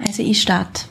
[0.00, 0.82] Also ich starte.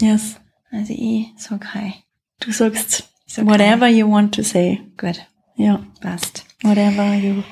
[0.00, 0.36] Yes.
[0.70, 1.94] Also ich sag hi.
[2.40, 4.80] Du sagst sag whatever you want to say.
[4.96, 5.20] Gut,
[5.56, 5.80] Ja.
[6.00, 6.44] passt.
[6.62, 7.42] Whatever you.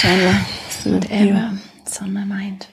[0.00, 0.34] Chandler.
[0.70, 1.58] So Whatever.
[1.80, 2.68] It's on my mind.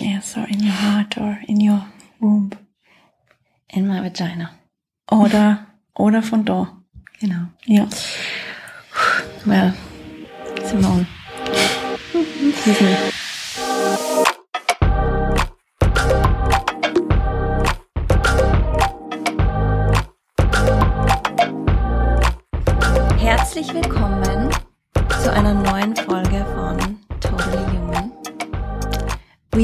[0.00, 1.86] You, yes, or in your heart or in your
[2.20, 2.50] womb.
[3.68, 4.50] In my vagina.
[5.10, 6.82] Oder, oder von da.
[7.20, 7.48] Genau.
[7.66, 7.86] Ja.
[9.44, 9.74] Well,
[10.64, 11.06] Simone.
[12.48, 12.96] Excuse me.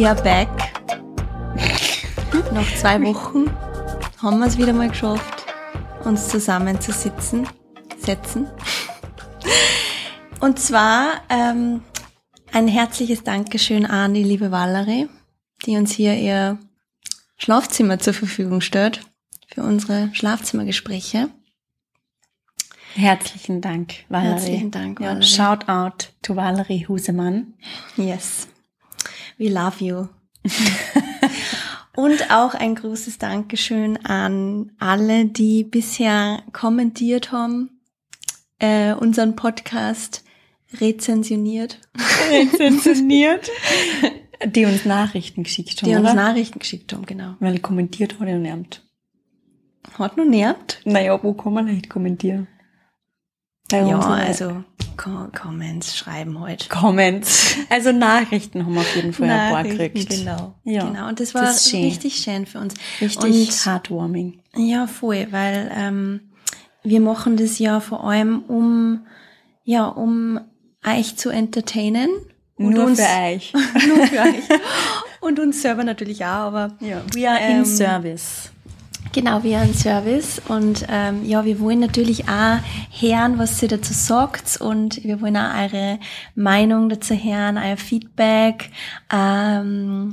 [0.07, 0.49] Are back.
[2.53, 3.51] Nach zwei Wochen
[4.21, 5.47] haben wir es wieder mal geschafft,
[6.05, 7.47] uns zusammenzusitzen,
[7.99, 8.47] setzen.
[10.41, 11.83] Und zwar ähm,
[12.53, 15.09] ein herzliches Dankeschön an die liebe Valerie,
[15.65, 16.59] die uns hier ihr
[17.37, 19.01] Schlafzimmer zur Verfügung stellt
[19.49, 21.29] für unsere Schlafzimmergespräche.
[22.95, 24.31] Herzlichen Dank, Valerie.
[24.33, 25.27] Herzlichen Dank, Ja, Valerie.
[25.27, 27.55] shout out to Valerie Husemann.
[27.97, 28.49] Yes.
[29.39, 30.09] We love you.
[31.97, 37.81] Und auch ein großes Dankeschön an alle, die bisher kommentiert haben,
[38.59, 40.25] äh, unseren Podcast
[40.81, 41.81] rezensioniert,
[42.31, 43.51] Rezensioniert.
[44.45, 46.15] Die uns Nachrichten geschickt haben, die uns oder?
[46.15, 47.37] Nachrichten geschickt haben, genau.
[47.39, 48.83] Weil kommentiert hat er nicht.
[49.97, 50.81] Hat noch nervt?
[50.85, 52.49] Naja, wo kann man nicht kommentieren?
[53.73, 54.63] Ja, also
[54.97, 56.69] Co Comments schreiben heute.
[56.69, 57.57] Comments.
[57.71, 60.11] Also Nachrichten haben wir auf jeden Fall ein paar gekriegt.
[60.11, 60.55] genau.
[60.65, 61.09] Ja, genau.
[61.09, 61.83] Und das war das schön.
[61.85, 62.75] richtig schön für uns.
[63.01, 64.41] Richtig Und heartwarming.
[64.55, 66.21] Ja, voll, weil ähm,
[66.83, 69.07] wir machen das ja vor allem, um
[69.65, 70.39] ja, um
[70.87, 72.11] euch zu entertainen.
[72.57, 73.53] Und Nur uns, für euch.
[73.89, 74.61] nur für euch.
[75.21, 78.51] Und uns selber natürlich auch, aber Ja, we are Ähm, in service.
[79.15, 80.43] Genau, wir ein Service.
[80.49, 82.59] Und ähm, ja, wir wollen natürlich auch
[82.91, 85.99] hören, was ihr dazu sagt und wir wollen auch eure
[86.35, 88.71] Meinung dazu hören, euer Feedback,
[89.11, 90.11] ähm,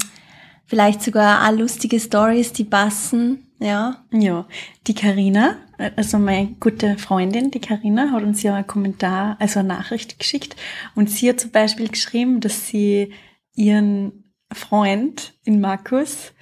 [0.67, 4.05] vielleicht sogar auch lustige Stories, die passen, ja.
[4.11, 4.47] Ja,
[4.87, 5.57] die Karina,
[5.95, 10.55] also meine gute Freundin, die Karina, hat uns ja einen Kommentar, also eine Nachricht geschickt.
[10.95, 13.13] Und sie hat zum Beispiel geschrieben, dass sie
[13.53, 16.33] ihren Freund, in Markus,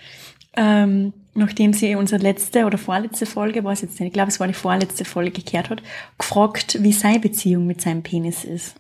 [0.55, 4.47] ähm, nachdem sie unsere letzte oder vorletzte Folge, weiß jetzt nicht, ich glaube, es war
[4.47, 5.81] die vorletzte Folge gehört hat,
[6.17, 8.75] gefragt, wie seine Beziehung mit seinem Penis ist.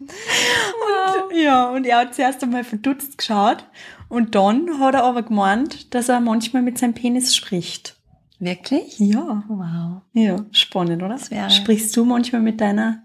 [0.00, 3.64] Und, ja, und er hat zuerst einmal verdutzt geschaut
[4.08, 7.96] und dann hat er aber gemeint, dass er manchmal mit seinem Penis spricht.
[8.38, 8.98] Wirklich?
[8.98, 9.44] Ja.
[9.48, 10.02] Wow.
[10.12, 11.14] Ja, spannend, oder?
[11.14, 13.04] Das wäre- Sprichst du manchmal mit deiner,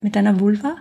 [0.00, 0.76] mit deiner Vulva?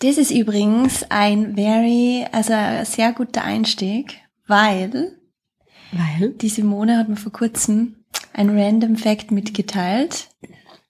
[0.00, 5.16] Das ist übrigens ein very, also ein sehr guter Einstieg, weil
[5.92, 6.30] Weil?
[6.30, 7.96] die Simone hat mir vor kurzem
[8.32, 10.28] ein random Fact mitgeteilt,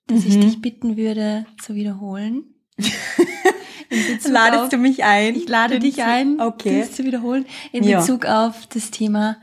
[0.07, 0.41] das ich Mhm.
[0.43, 2.45] dich bitten würde zu wiederholen.
[4.29, 5.35] Ladest auf, du mich ein?
[5.35, 6.81] ich lade Den dich ein, Okay.
[6.81, 7.99] das zu wiederholen, in Ja.
[8.01, 9.37] Bezug auf das Thema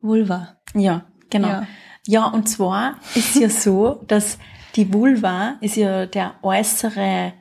[0.00, 0.56] Vulva.
[0.74, 1.48] Ja, genau.
[1.48, 1.66] Ja.
[2.06, 2.26] Ja.
[2.26, 4.38] und zwar ist ja so, dass
[4.76, 7.32] die Vulva ist ja der äußere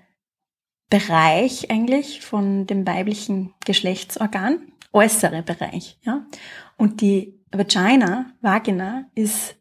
[0.91, 4.73] Bereich eigentlich von dem weiblichen Geschlechtsorgan.
[4.91, 6.25] Äußere Bereich, ja.
[6.77, 9.55] Und die Vagina, Vagina, ist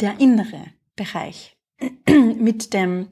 [0.00, 1.56] der innere Bereich.
[2.08, 3.08] Mit dem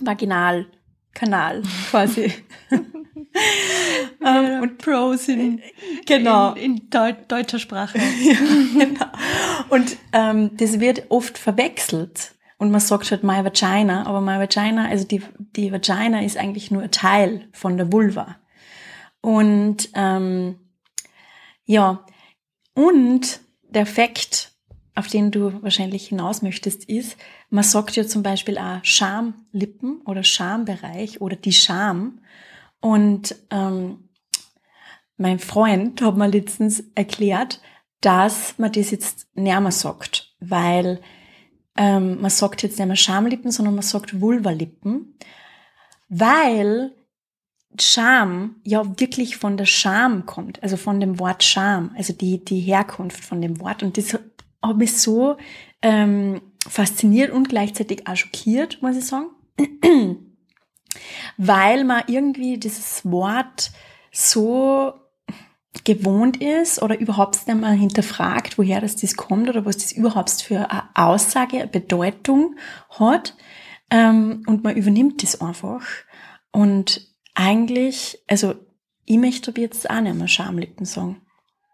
[0.00, 2.32] Vaginalkanal quasi.
[4.24, 5.60] ähm, und Pros in,
[6.06, 6.54] genau.
[6.54, 7.98] in, in Deu deutscher Sprache.
[7.98, 8.34] Ja,
[8.86, 9.06] genau.
[9.68, 12.37] Und ähm, das wird oft verwechselt.
[12.58, 16.70] Und man sagt halt my vagina, aber my vagina, also die, die Vagina ist eigentlich
[16.70, 18.36] nur ein Teil von der Vulva.
[19.20, 20.58] Und ähm,
[21.64, 22.04] ja,
[22.74, 24.52] und der Fakt,
[24.94, 27.16] auf den du wahrscheinlich hinaus möchtest, ist,
[27.50, 32.20] man sagt ja zum Beispiel auch Schamlippen oder Schambereich oder die Scham.
[32.80, 34.08] Und ähm,
[35.16, 37.60] mein Freund hat mir letztens erklärt,
[38.00, 41.00] dass man das jetzt mehr sagt, weil
[41.78, 45.16] ähm, man sagt jetzt nicht mehr Schamlippen, sondern man sagt Vulvalippen,
[46.08, 46.92] weil
[47.78, 52.58] Scham ja wirklich von der Scham kommt, also von dem Wort Scham, also die, die
[52.58, 53.84] Herkunft von dem Wort.
[53.84, 55.36] Und das hat mich so
[55.80, 59.28] ähm, fasziniert und gleichzeitig auch schockiert, muss ich sagen,
[61.36, 63.70] weil man irgendwie dieses Wort
[64.10, 64.94] so
[65.84, 70.30] gewohnt ist oder überhaupt nicht mal hinterfragt, woher das, das kommt oder was das überhaupt
[70.30, 72.56] für eine Aussage, eine Bedeutung
[72.90, 73.36] hat.
[73.90, 75.82] Ähm, und man übernimmt das einfach.
[76.52, 78.54] Und eigentlich, also
[79.04, 81.22] ich möchte jetzt auch nicht mehr Schamlippen sagen.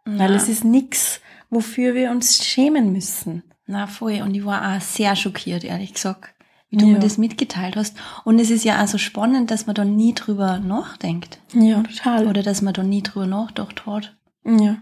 [0.04, 0.36] Weil Na.
[0.36, 1.20] es ist nix,
[1.50, 3.42] wofür wir uns schämen müssen.
[3.66, 4.20] Na voll.
[4.22, 6.33] Und ich war auch sehr schockiert, ehrlich gesagt,
[6.74, 6.94] wie du Ja.
[6.94, 7.96] mir das mitgeteilt hast.
[8.24, 11.38] Und es ist ja auch so spannend, dass man da nie drüber nachdenkt.
[11.52, 12.26] Ja, total.
[12.26, 14.16] Oder dass man da nie drüber nachgedacht hat.
[14.44, 14.78] ja.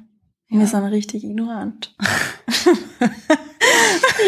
[0.49, 0.67] Wir Ja.
[0.67, 1.95] sind richtig ignorant.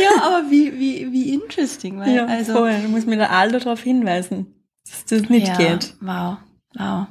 [0.02, 2.52] Ja, aber wie, wie, wie interesting, weil also.
[2.54, 2.74] voll.
[2.82, 4.46] Du musst mir da alle darauf hinweisen,
[4.88, 5.94] dass das nicht ja, geht.
[6.00, 6.38] Wow,
[6.76, 7.06] wow.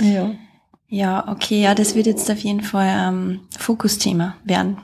[0.00, 0.30] Ja.
[0.88, 4.78] Ja, okay, ja, das wird jetzt auf jeden Fall ähm, Fokusthema werden,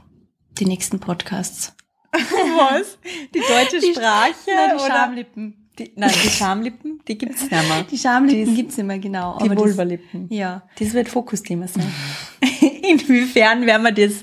[0.58, 1.74] die nächsten Podcasts.
[2.12, 2.98] Was?
[3.34, 4.34] Die deutsche Die- Sprache?
[4.46, 4.86] Nein, die oder?
[4.86, 5.54] Schamlippen.
[5.78, 7.82] Die, nein, die Schamlippen, die gibt's nicht mehr.
[7.90, 9.38] Die Schamlippen gibt's immer genau.
[9.42, 10.26] Die Vulvalippen.
[10.28, 10.62] Ja.
[10.78, 11.90] Das wird Fokusthema sein.
[12.82, 14.22] Inwiefern werden wir das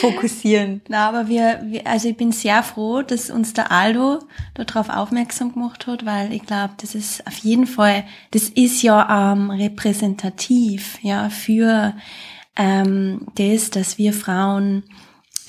[0.00, 0.82] fokussieren?
[0.88, 4.18] Na, aber wir, wir, also ich bin sehr froh, dass uns der Aldo
[4.52, 9.32] darauf aufmerksam gemacht hat, weil ich glaube, das ist auf jeden Fall, das ist ja
[9.32, 11.94] ähm, repräsentativ, ja, für
[12.56, 14.82] ähm, das, dass wir Frauen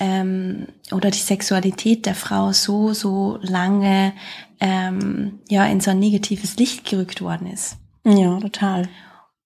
[0.02, 4.12] ähm, oder die Sexualität der Frau so, so lange
[4.58, 7.76] ähm, ja in so ein negatives Licht gerückt worden ist.
[8.04, 8.88] Ja, total.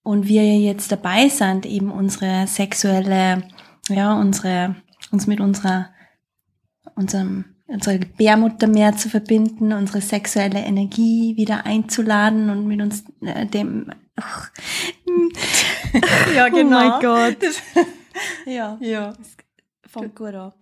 [0.02, 3.42] Und wir jetzt dabei sind, eben unsere sexuelle,
[3.90, 4.76] ja, unsere,
[5.10, 5.90] uns mit unserer,
[6.94, 13.44] unserem, unserer Gebärmutter mehr zu verbinden, unsere sexuelle Energie wieder einzuladen und mit uns äh,
[13.44, 14.50] dem, ach,
[16.34, 17.42] Ja, Oh mein Gott.
[17.42, 17.62] Das,
[18.46, 19.12] ja, ja.
[20.00, 20.52] Fängt gut an.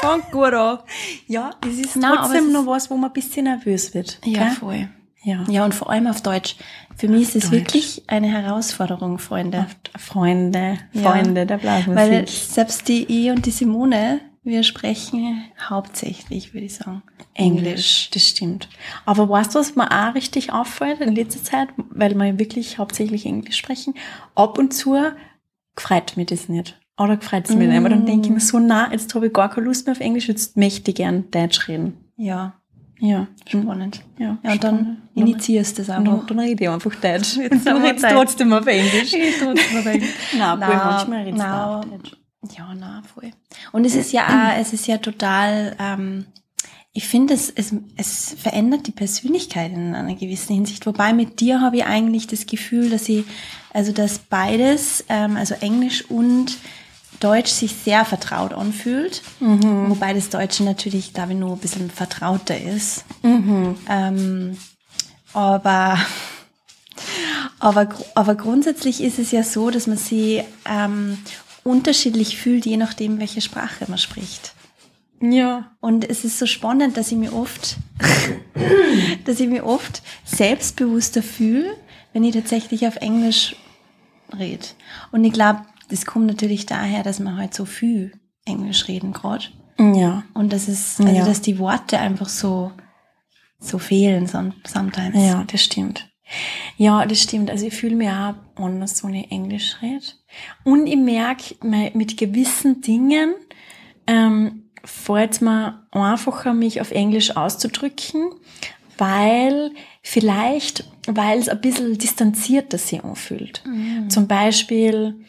[0.00, 0.78] fängt gut an.
[1.26, 4.18] Ja, es ist Nein, trotzdem es noch was, wo man ein bisschen nervös wird.
[4.24, 4.52] Ja, gell?
[4.52, 4.88] voll.
[5.22, 5.44] ja.
[5.48, 6.56] Ja, und vor allem auf Deutsch.
[6.96, 9.66] Für mich ist es wirklich eine Herausforderung, Freunde.
[9.98, 11.10] Freunde, Ja.
[11.10, 11.96] Freunde der Blasmusik.
[11.96, 17.02] Weil selbst die E und die Simone, wir sprechen hauptsächlich, würde ich sagen,
[17.32, 18.68] Englisch, das stimmt.
[19.06, 22.78] Aber weißt du, was mir auch richtig auffällt in letzter Zeit, weil wir ja wirklich
[22.78, 23.94] hauptsächlich Englisch sprechen,
[24.36, 24.96] ab und zu
[25.74, 26.78] gefreut mich das nicht.
[26.98, 27.76] Oder gefreut es mich nicht.
[27.76, 30.00] Aber dann denke ich mir so, na, jetzt habe ich gar keine Lust mehr auf
[30.00, 31.94] Englisch, jetzt möchte ich gern Deutsch reden.
[32.16, 32.54] Ja,
[33.00, 34.02] Ja, spannend.
[34.18, 36.26] Ja, Ja, und dann initiierst du Und einfach.
[36.26, 37.36] dann, dann rede ich einfach Deutsch.
[37.36, 38.12] Jetzt Und du haben wir redest Zeit.
[38.12, 39.12] trotzdem auf Englisch.
[39.12, 40.02] Nein,
[40.38, 42.16] obwohl manchmal redest du auch Deutsch.
[42.56, 43.30] Ja, na, voll.
[43.72, 46.26] Und es ist ja, auch, es ist ja total, ähm,
[46.92, 50.86] ich finde, es, es, es verändert die Persönlichkeit in einer gewissen Hinsicht.
[50.86, 53.24] Wobei mit dir habe ich eigentlich das Gefühl, dass ich,
[53.72, 56.56] also dass beides, ähm, also Englisch und
[57.24, 59.22] Deutsch sich sehr vertraut anfühlt.
[59.88, 63.04] Wobei das Deutsche natürlich, glaube ich, nur ein bisschen vertrauter ist.
[63.88, 64.58] Ähm,
[65.32, 65.98] aber
[67.58, 71.18] aber, aber grundsätzlich ist es ja so, dass man sie ähm,
[71.62, 74.54] unterschiedlich fühlt, je nachdem, welche Sprache man spricht.
[75.20, 75.70] Ja.
[75.80, 77.76] Und es ist so spannend, dass ich mir oft,
[79.24, 81.74] dass ich mir oft selbstbewusster fühle,
[82.12, 83.56] wenn ich tatsächlich auf Englisch
[84.38, 84.66] rede.
[85.10, 88.12] Und ich glaube, das kommt natürlich daher, dass man halt so viel
[88.44, 89.44] Englisch reden gerade.
[89.78, 90.22] Ja.
[90.34, 91.24] Und das ist, also Ja.
[91.24, 92.72] dass die Worte einfach so,
[93.58, 95.16] so fehlen some- sometimes.
[95.16, 96.08] Ja, das stimmt.
[96.76, 97.50] Ja, das stimmt.
[97.50, 100.04] Also ich fühle mich auch anders, wenn ich Englisch rede.
[100.64, 103.34] Und ich merke, mit gewissen Dingen
[104.06, 108.30] ähm, fällt es mir einfacher, mich auf Englisch auszudrücken,
[108.98, 109.72] weil
[110.02, 113.62] vielleicht, weil es ein bisschen distanzierter sich anfühlt.
[114.08, 115.24] Zum Beispiel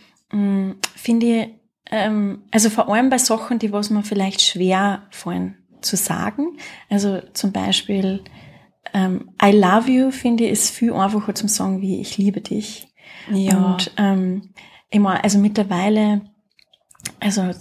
[0.96, 1.50] finde ich,
[1.92, 6.58] ähm, also vor allem bei Sachen, die was mir vielleicht schwer fallen zu sagen.
[6.90, 8.24] Also zum Beispiel
[8.94, 12.88] ähm, I love you, finde ich, ist viel einfacher zum sagen wie ich liebe dich.
[13.32, 13.74] Ja.
[13.74, 14.54] Und ähm,
[14.90, 16.22] immer, also mittlerweile,
[17.20, 17.52] also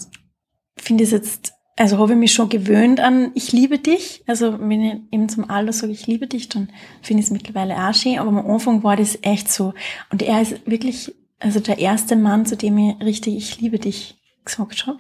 [0.77, 4.23] finde ich es jetzt, also habe ich mich schon gewöhnt an ich liebe dich.
[4.27, 6.71] Also wenn ich eben zum Alter sage, ich liebe dich, dann
[7.03, 8.19] finde ich es mittlerweile auch schön.
[8.19, 9.75] Aber am Anfang war das echt so.
[10.11, 14.17] Und er ist wirklich, also der erste Mann, zu dem ich richtig ich liebe dich
[14.45, 14.99] gesagt habe.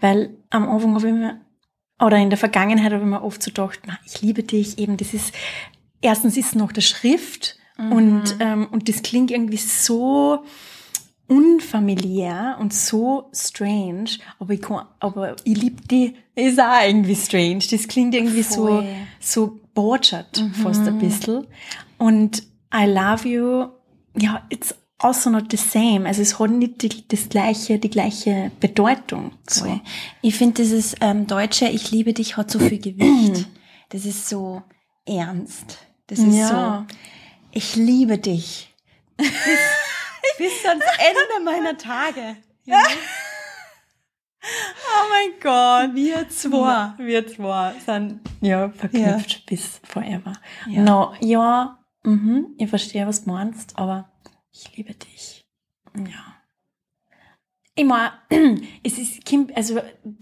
[0.00, 1.40] Weil am Anfang habe ich mir,
[2.00, 4.96] oder in der Vergangenheit habe ich mir oft so gedacht, na, ich liebe dich, eben
[4.96, 5.32] das ist,
[6.00, 10.44] erstens ist es noch der Schrift und, ähm, und das klingt irgendwie so
[11.26, 17.64] unfamiliär und so strange, aber ich, kann, aber ich liebe die, ist auch irgendwie strange.
[17.70, 18.86] Das klingt irgendwie so, Voll.
[19.20, 21.46] so botschert fast ein bisschen.
[21.98, 22.42] Und
[22.74, 23.68] I love you,
[24.16, 26.06] ja, it's also not the same.
[26.06, 29.32] Also es hat nicht die, das gleiche, die gleiche Bedeutung.
[29.48, 29.80] So.
[30.22, 33.46] Ich finde, dieses ähm, Deutsche, ich liebe dich, hat so viel Gewicht.
[33.90, 34.62] Das ist so
[35.04, 35.76] ernst.
[36.06, 36.86] Das ist Ja.
[36.88, 36.94] so,
[37.50, 38.74] ich liebe dich.
[39.18, 39.28] Bis,
[40.38, 42.36] bis ans Ende meiner Tage.
[42.64, 42.82] Ja.
[44.44, 45.94] Oh mein Gott.
[45.94, 46.94] Wir zwei.
[46.98, 50.32] Wir zwei sind ja verknüpft bis forever.
[50.66, 50.82] Ja.
[50.82, 54.10] No, ja, mhm, ich verstehe, was du meinst, aber
[54.52, 55.44] Ich liebe dich.
[55.96, 56.36] Ja.
[57.74, 58.12] Immer,
[58.82, 59.22] es ist,
[59.54, 59.80] also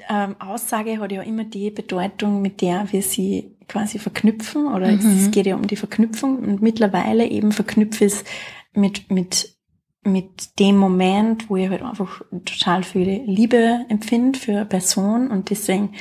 [0.08, 5.24] ähm, Aussage hat ja immer die Bedeutung, mit der wir sie quasi verknüpfen, oder mhm.
[5.24, 8.24] es geht ja um die Verknüpfung und mittlerweile eben verknüpfe es
[8.72, 9.56] mit, mit,
[10.02, 15.50] mit dem Moment, wo ich halt einfach total viel Liebe empfinde für eine Person und
[15.50, 15.94] deswegen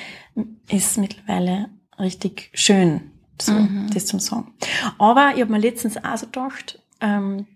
[0.69, 3.89] ist es mittlerweile richtig schön, so, mhm.
[3.91, 4.53] das zum Sagen.
[5.00, 7.48] Aber ich habe mir letztens auch so gedacht, ähm,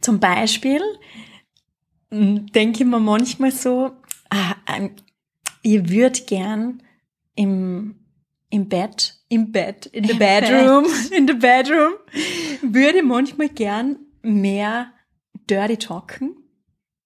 [0.00, 0.80] zum Beispiel
[2.12, 3.92] denke ich mir manchmal so,
[4.28, 4.90] ah, ähm,
[5.62, 6.82] ich würde gern
[7.34, 7.96] im,
[8.50, 11.94] im Bett, im Bett, in the bedroom, in the bedroom,
[12.60, 14.92] würde manchmal gern mehr
[15.48, 16.36] dirty talken.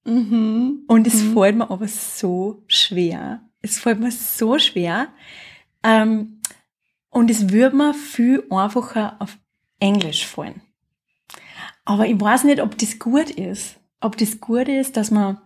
[0.05, 0.85] Mhm.
[0.89, 1.35] Und es mhm.
[1.35, 3.43] fällt mir aber so schwer.
[3.61, 5.09] Es fällt mir so schwer.
[5.83, 6.41] Ähm,
[7.11, 9.39] und es würde mir viel einfacher auf
[9.79, 10.61] Englisch fallen.
[11.87, 13.77] Aber ich weiß nicht, ob das gut ist.
[14.01, 15.39] Ob das gut ist, dass man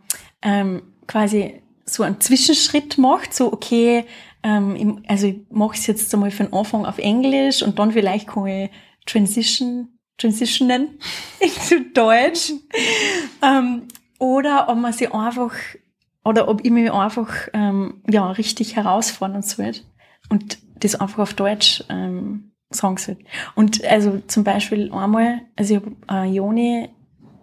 [0.42, 4.06] ähm, quasi so einen Zwischenschritt macht, so okay,
[4.42, 8.26] ähm, also ich mache es jetzt einmal für den Anfang auf Englisch und dann vielleicht
[8.26, 8.70] kann ich
[9.06, 10.98] Transition, transitionen
[11.40, 12.52] into Deutsch.
[13.42, 13.82] ähm,
[14.18, 15.54] oder ob man sich einfach,
[16.24, 19.72] oder ob ich mich einfach ähm, ja, richtig herausfordern soll
[20.30, 23.18] und das einfach auf Deutsch ähm, sagen soll.
[23.54, 26.88] Und also zum Beispiel einmal, also ich habe eine Joni,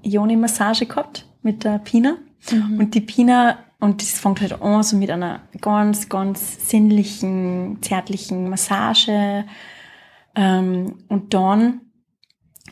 [0.04, 2.18] Joni-Massage gehabt mit der Pina.
[2.52, 2.80] Mhm.
[2.80, 8.50] Und die Pina und das fängt halt an so mit einer ganz, ganz sinnlichen, zärtlichen
[8.50, 9.46] Massage.
[10.36, 11.82] Ähm, und dann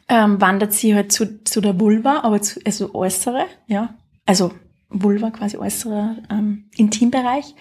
[0.07, 3.95] ähm, wandert sie halt zu, zu der Vulva, aber zu, also äußere, ja.
[4.25, 4.51] Also
[4.89, 7.53] Vulva quasi äußerer ähm, Intimbereich.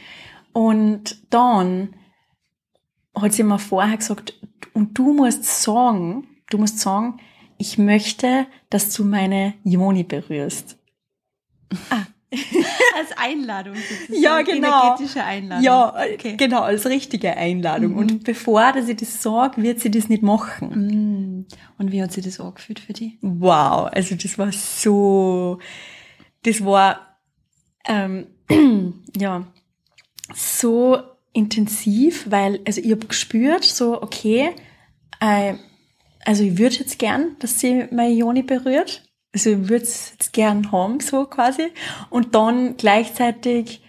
[0.53, 1.95] Und dann
[3.15, 4.35] hat sie mir vorher gesagt,
[4.75, 7.21] und du musst sagen, du musst sagen,
[7.57, 10.77] ich möchte, dass du meine Joni berührst.
[11.91, 12.07] Ah,
[12.97, 14.23] als Einladung sozusagen.
[14.23, 14.87] Ja, genau.
[14.87, 15.65] Energetische Einladung.
[15.65, 16.37] Ja, okay.
[16.37, 17.93] genau, als richtige Einladung.
[17.93, 17.99] Mhm.
[17.99, 20.69] Und bevor dass sie das sagt, wird sie das nicht machen.
[20.69, 21.47] Mhm.
[21.79, 23.19] Und wie hat sie das angefühlt für dich?
[23.21, 25.59] Wow, also das war so,
[26.43, 27.19] das war,
[27.87, 28.27] ähm,
[29.17, 29.47] ja,
[30.35, 31.03] so
[31.35, 34.53] intensiv, weil, also ich habe gespürt, so, okay,
[35.21, 35.55] äh,
[36.25, 39.03] also ich würde jetzt gern, dass sie meine Joni berührt
[39.35, 41.73] also ich würde es jetzt gern haben, so quasi.
[42.09, 43.83] Und dann gleichzeitig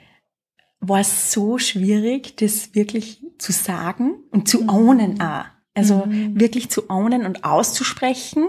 [0.80, 4.70] war es so schwierig, das wirklich zu sagen und zu mhm.
[4.70, 5.46] ownen auch.
[5.75, 6.40] Also mhm.
[6.40, 8.48] wirklich zu ownen und auszusprechen.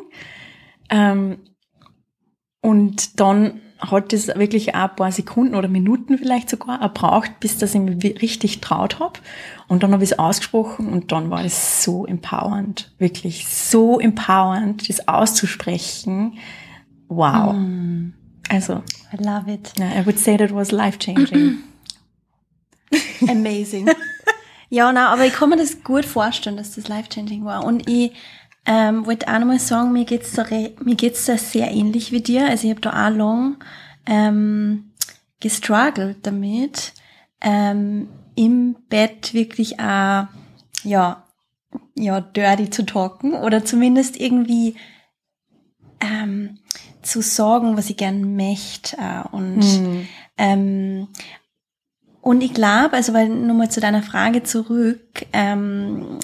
[0.89, 1.39] Ähm,
[2.63, 7.59] und dann hat es wirklich auch ein paar Sekunden oder Minuten vielleicht sogar erbraucht, bis
[7.59, 9.21] dass ich mich richtig traut habe.
[9.69, 14.89] Und dann habe ich es ausgesprochen und dann war es so empowernd, wirklich so empowernd,
[14.89, 16.39] das auszusprechen
[17.09, 17.55] wow.
[17.55, 18.13] Mm.
[18.49, 18.83] Also.
[19.13, 19.73] I love it.
[19.79, 21.63] Yeah, I would say that was life changing.
[23.29, 23.89] Amazing.
[24.71, 27.65] ja, na, aber ich kann mir das gut vorstellen, dass das life changing war.
[27.65, 28.13] Und ich
[28.67, 32.49] ähm, wollte auch nochmal sagen, mir geht's da, mir geht's da sehr ähnlich wie dir.
[32.49, 33.57] Also ich habe da auch lang
[34.07, 34.93] ähm,
[35.41, 36.93] gestruggelt damit,
[37.41, 40.27] ähm, im Bett wirklich auch,
[40.83, 41.25] ja,
[41.95, 44.77] ja, dirty zu talken oder zumindest irgendwie
[46.01, 46.59] ähm,
[47.03, 48.97] zu sorgen, was ich gern möchte.
[49.33, 50.09] Und, mhm.
[50.37, 51.09] ähm,
[52.21, 56.19] und ich glaube, also weil nochmal zu deiner Frage zurück, ähm,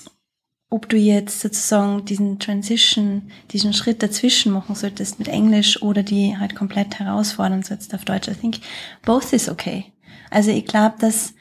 [0.73, 6.38] ob du jetzt sozusagen diesen Transition, diesen Schritt dazwischen machen solltest mit Englisch oder die
[6.38, 8.29] halt komplett herausfordern solltest auf Deutsch.
[8.29, 8.59] I think
[9.05, 9.93] both is okay.
[10.31, 11.35] Also ich glaube, dass,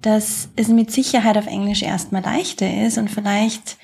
[0.00, 3.76] dass es mit Sicherheit auf Englisch erstmal leichter ist und vielleicht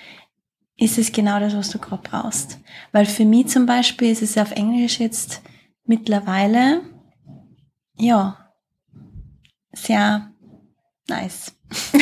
[0.77, 2.59] ist es genau das, was du gerade brauchst.
[2.91, 5.43] Weil für mich zum Beispiel ist es auf Englisch jetzt
[5.85, 6.83] mittlerweile,
[7.97, 8.51] ja,
[9.73, 10.33] sehr
[11.09, 11.55] nice.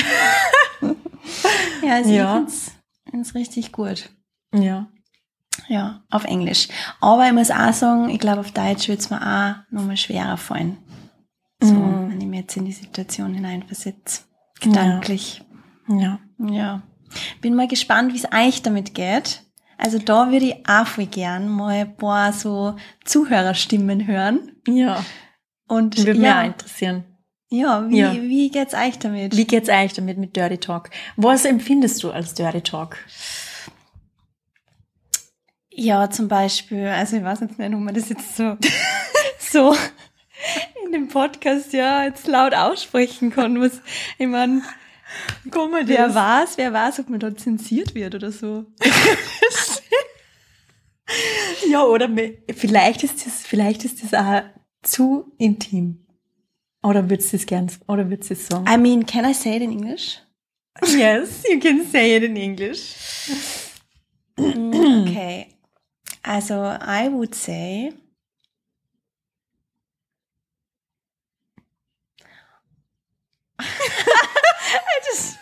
[1.83, 2.47] ja, also ja.
[2.49, 2.76] ich
[3.13, 4.11] es richtig gut.
[4.53, 4.89] Ja.
[5.69, 6.69] Ja, auf Englisch.
[7.01, 10.37] Aber ich muss auch sagen, ich glaube, auf Deutsch wird es mir auch nochmal schwerer
[10.37, 10.79] fallen.
[11.63, 12.11] So, mm.
[12.11, 14.23] wenn ich mir jetzt in die Situation hineinversetze.
[14.61, 15.43] Gedanklich.
[15.89, 16.19] Ja.
[16.39, 16.53] Ja.
[16.53, 16.83] ja.
[17.41, 19.43] Bin mal gespannt, wie es euch damit geht.
[19.79, 24.53] Also da würde ich auch voll gern mal ein paar so Zuhörerstimmen hören.
[24.67, 25.05] Ja.
[25.69, 27.05] Und würde ja, mich auch interessieren.
[27.49, 28.13] Ja, wie, ja.
[28.13, 29.37] wie geht's euch damit?
[29.37, 30.91] Wie geht's euch damit mit Dirty Talk?
[31.17, 32.97] Was empfindest du als Dirty Talk?
[35.71, 38.57] Ja, zum Beispiel, also ich weiß jetzt nicht, ob man das jetzt so,
[39.39, 39.77] so
[40.85, 43.61] in dem Podcast ja jetzt laut aussprechen kann.
[43.61, 43.81] Was,
[44.19, 44.63] ich meine,
[45.45, 48.67] Wer weiß, wer weiß, ob man dort zensiert wird oder so.
[51.71, 52.09] ja, oder
[52.55, 54.43] vielleicht ist das, vielleicht ist das auch
[54.83, 56.06] zu intim.
[56.87, 58.67] Oder würdest du das gern, oder würdest du das sagen?
[58.69, 60.21] I mean, can I say it in English?
[60.87, 62.95] yes, you can say it in English.
[64.39, 65.49] Okay.
[66.23, 67.93] Also, I would say.
[73.61, 75.39] I just,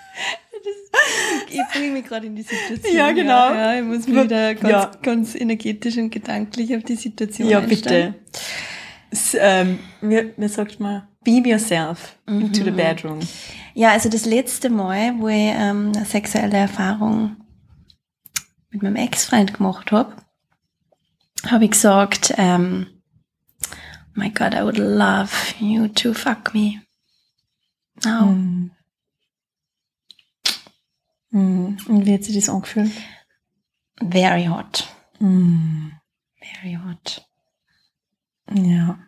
[0.52, 2.94] I just, ich bringe mich gerade in die Situation.
[2.94, 3.52] Ja, genau.
[3.52, 4.90] Ja, ich muss mich wieder ganz, Ja.
[5.02, 8.14] ganz energetisch und gedanklich auf die Situation Ja, einstellen.
[8.14, 8.40] bitte.
[9.34, 13.20] Ähm, mir, mir sagt man, beam yourself into the bedroom.
[13.74, 17.36] Ja, also das letzte Mal, wo ich ähm, eine sexuelle Erfahrung
[18.70, 20.16] mit meinem Ex-Freund gemacht habe,
[21.46, 22.86] habe ich gesagt, ähm,
[24.14, 26.82] my God, I would love you to fuck me.
[28.04, 28.26] Now.
[28.26, 28.70] Mm.
[31.30, 31.78] Mm.
[31.88, 32.92] Und wie hat sich das angefühlt?
[34.00, 34.88] Very hot.
[35.20, 35.90] Mm.
[36.40, 37.26] Very hot.
[38.52, 38.98] Ja.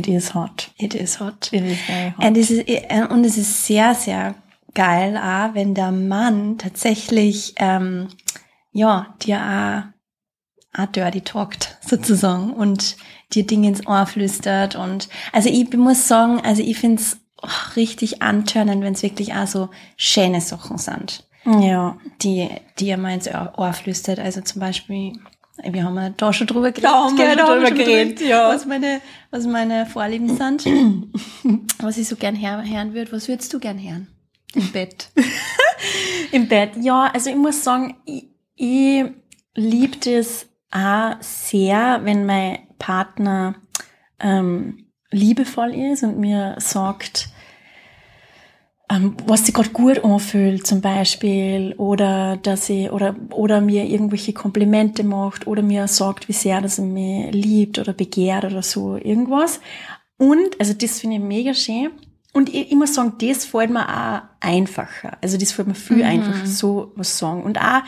[0.00, 0.70] It is hot.
[0.78, 1.52] It is hot.
[1.52, 2.24] It is very hot.
[2.24, 4.34] Und es ist, äh, und es ist sehr, sehr
[4.72, 8.08] geil, auch, wenn der Mann tatsächlich, ähm,
[8.72, 9.92] ja, dir
[10.72, 12.96] auch, auch dirty talkt, sozusagen, und
[13.34, 14.74] dir Dinge ins Ohr flüstert.
[14.74, 19.46] Und, also ich muss sagen, also ich find's oh, richtig antörnend, wenn es wirklich auch
[19.46, 21.98] so schöne Sachen sind, ja.
[22.22, 24.18] die, die er mal ins Ohr flüstert.
[24.18, 25.12] Also zum Beispiel,
[25.64, 26.84] wir haben ja da schon drüber geredet.
[26.84, 28.48] Da haben wir gell, schon drüber schon geredet, ja.
[28.48, 29.00] Was meine,
[29.30, 30.66] was meine Vorlieben sind.
[31.78, 33.12] was ich so gern hören würde.
[33.12, 34.08] Was würdest du gern hören?
[34.54, 35.10] Im Bett.
[36.32, 39.04] Im Bett, ja, also ich muss sagen, ich, ich
[39.54, 43.56] liebe das auch sehr, wenn mein Partner
[44.20, 47.28] ähm, liebevoll ist und mir sagt,
[48.90, 54.32] ähm, was sie gerade gut anfühlt zum Beispiel oder dass sie oder oder mir irgendwelche
[54.32, 58.96] Komplimente macht oder mir sagt, wie sehr dass er mich liebt oder begehrt oder so
[58.96, 59.60] irgendwas.
[60.18, 61.90] Und also das finde ich mega schön.
[62.32, 65.18] Und ich, ich muss sagen, das fällt mir auch einfacher.
[65.20, 66.02] Also das fällt mir viel Mhm.
[66.04, 67.42] einfacher, so was sagen.
[67.42, 67.82] Und auch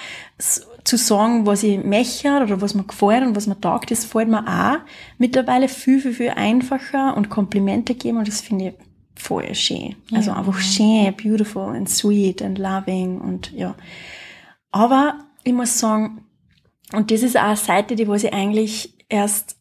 [0.85, 4.29] zu sagen, was ich möchte oder was mir gefällt und was mir taugt, das fällt
[4.29, 4.79] mir auch
[5.19, 8.75] mittlerweile viel, viel, viel einfacher und Komplimente geben und das finde ich
[9.23, 9.97] voll schön.
[10.13, 10.39] Also Ja.
[10.39, 13.75] einfach schön, beautiful and sweet and loving und ja.
[14.71, 16.27] Aber ich muss sagen,
[16.93, 19.57] und das ist auch eine Seite, die was ich eigentlich erst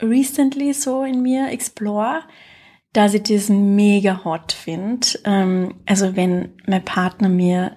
[0.00, 2.22] recently so in mir explore,
[2.92, 5.06] dass ich das mega hot finde.
[5.24, 7.76] Ähm, also wenn mein Partner mir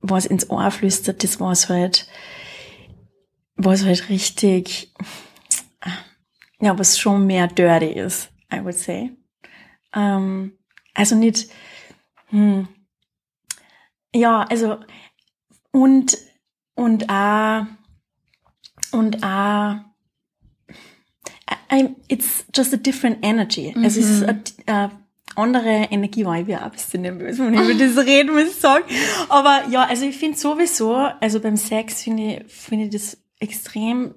[0.00, 2.08] was ins Ohr flüstert, das was halt,
[3.56, 4.92] was halt richtig,
[6.60, 9.10] ja, was schon mehr dirty ist, I would say.
[9.94, 10.58] Ähm,
[10.94, 11.50] also nicht,
[12.28, 12.68] hm,
[14.14, 14.78] ja, also,
[15.70, 16.18] und,
[16.74, 17.66] und auch,
[18.92, 19.76] und auch,
[21.70, 23.74] I, it's just a different energy.
[23.76, 24.90] Also es ist eine, eine
[25.34, 28.84] andere Energie, bin auch ein bisschen nervös, wenn ich über das reden muss ich sagen.
[29.30, 34.14] Aber ja, also ich finde sowieso, also beim Sex finde ich, finde ich das extrem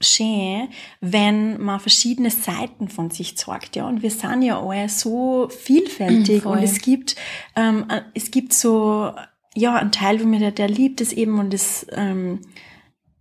[0.00, 0.68] schön,
[1.00, 3.86] wenn man verschiedene Seiten von sich zeigt, ja.
[3.88, 6.58] Und wir sind ja alle so vielfältig Voll.
[6.58, 7.16] und es gibt,
[7.54, 9.12] ähm, es gibt so,
[9.54, 12.40] ja, einen Teil von mir, der, der liebt es eben und ist ähm,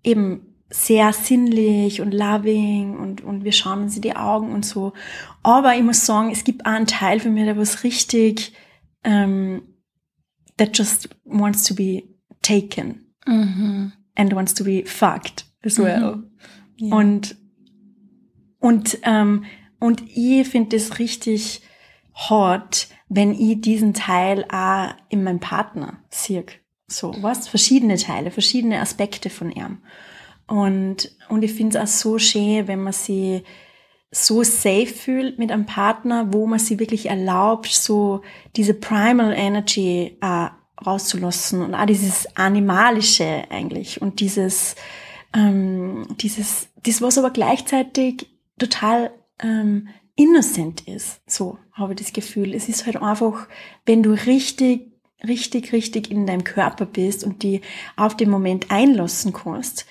[0.03, 4.91] eben sehr sinnlich und loving und, und wir schauen uns in die Augen und so.
[5.43, 8.51] Aber ich muss sagen, es gibt auch einen Teil von mir, der was richtig,
[9.03, 9.61] ähm,
[10.57, 12.03] that just wants to be
[12.41, 13.91] taken Mhm.
[14.15, 16.23] and wants to be fucked as well.
[16.81, 17.37] Und,
[18.59, 19.45] und, ähm,
[19.79, 21.61] und ich finde das richtig
[22.29, 26.45] hot, wenn ich diesen Teil auch in meinem Partner sehe.
[26.87, 27.47] So, was?
[27.47, 29.79] Verschiedene Teile, verschiedene Aspekte von ihm.
[30.47, 33.43] Und, und ich finde es auch so schön, wenn man sie
[34.11, 38.21] so safe fühlt mit einem Partner, wo man sie wirklich erlaubt, so
[38.55, 40.47] diese Primal Energy äh,
[40.85, 44.75] rauszulassen und auch dieses Animalische eigentlich und dieses,
[45.35, 51.21] ähm, dieses, das, was aber gleichzeitig total ähm, innocent ist.
[51.27, 52.53] So habe ich das Gefühl.
[52.53, 53.47] Es ist halt einfach,
[53.85, 54.93] wenn du richtig,
[55.27, 57.61] richtig, richtig in deinem Körper bist und die
[57.97, 59.85] auf den Moment einlassen kannst,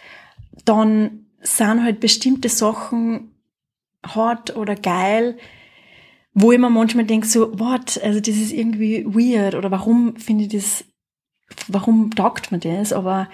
[0.64, 3.34] dann sind halt bestimmte Sachen
[4.14, 5.36] hot oder geil,
[6.32, 10.44] wo ich mir manchmal denke, so, what, also das ist irgendwie weird oder warum finde
[10.44, 10.84] ich das,
[11.68, 13.28] warum taugt mir das, aber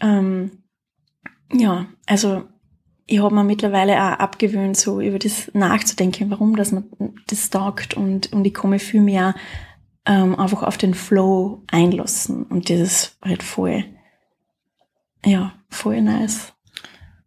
[0.00, 0.61] ähm,
[1.52, 2.44] ja, also
[3.06, 6.84] ich habe mir mittlerweile auch abgewöhnt, so über das nachzudenken, warum das man
[7.26, 9.34] das taugt und, und ich komme viel mehr
[10.06, 13.84] ähm, einfach auf den Flow einlassen und das ist halt voll,
[15.24, 16.52] ja, voll nice.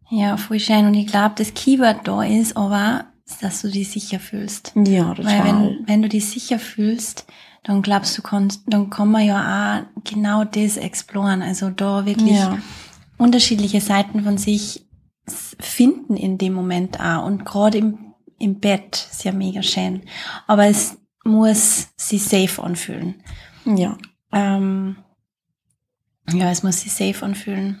[0.08, 0.86] Ja, voll schön.
[0.86, 3.06] Und ich glaube, das Keyword da ist aber,
[3.40, 4.72] dass du dich sicher fühlst.
[4.76, 5.24] Ja, total.
[5.24, 7.26] Weil wenn, wenn du dich sicher fühlst,
[7.64, 11.42] dann glaubst du, kannst, dann kann man ja auch genau das exploren.
[11.42, 12.58] Also da wirklich Ja.
[13.18, 14.86] Unterschiedliche Seiten von sich
[15.28, 17.26] finden in dem Moment auch.
[17.26, 20.02] Und gerade im, im Bett ist ja mega schön.
[20.46, 23.22] Aber es muss sich safe anfühlen.
[23.64, 23.96] ja.
[24.32, 24.96] Ähm,
[26.32, 27.80] ja, es muss sich safe anfühlen.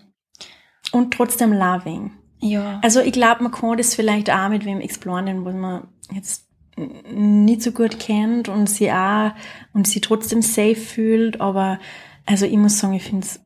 [0.92, 2.12] Und trotzdem loving.
[2.40, 2.80] Ja.
[2.82, 6.46] Also ich glaube, man kann das vielleicht auch mit wem exploren, wo man jetzt
[6.76, 9.32] nicht so gut kennt und sie auch
[9.72, 11.40] und sie trotzdem safe fühlt.
[11.40, 11.78] Aber
[12.24, 13.40] also ich muss sagen, ich finde es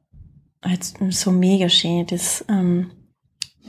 [0.62, 2.90] halt so mega schön, das ähm,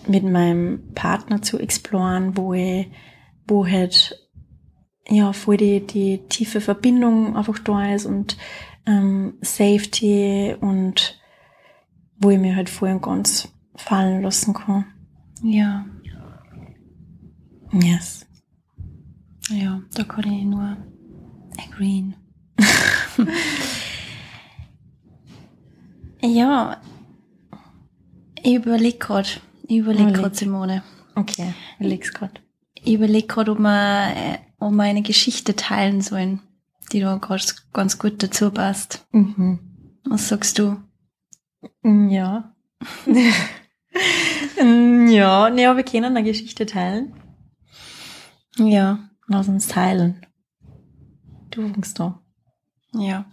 [0.08, 2.88] mit meinem Partner zu exploren, wo ich,
[3.47, 4.17] wo halt
[5.08, 8.38] ja voll die, die tiefe Verbindung einfach da ist und
[8.86, 11.19] ähm, Safety und
[12.17, 14.86] wo ich mir halt voll und ganz fallen lassen kann.
[15.43, 15.86] Ja.
[17.73, 18.27] Yes.
[19.49, 20.77] Ja, da kann ich nur
[21.58, 22.15] agreeen.
[26.23, 26.81] ja,
[28.41, 29.29] ich überlege gerade,
[29.63, 30.21] ich überlege Überleg.
[30.21, 30.84] gerade, Simone.
[31.15, 32.41] Okay, ich leg's grad.
[32.73, 36.41] Ich überlege gerade, ob wir, äh, ob wir eine Geschichte teilen sollen,
[36.91, 39.05] die da ganz, ganz gut dazu passt.
[39.12, 39.60] Mhm.
[40.05, 40.77] Was sagst du?
[41.84, 42.55] Ja.
[44.62, 47.13] Mm, ja, ne, aber wir können eine Geschichte teilen.
[48.57, 50.25] Ja, Lass uns teilen.
[51.51, 52.21] Du fängst da.
[52.93, 53.25] ja.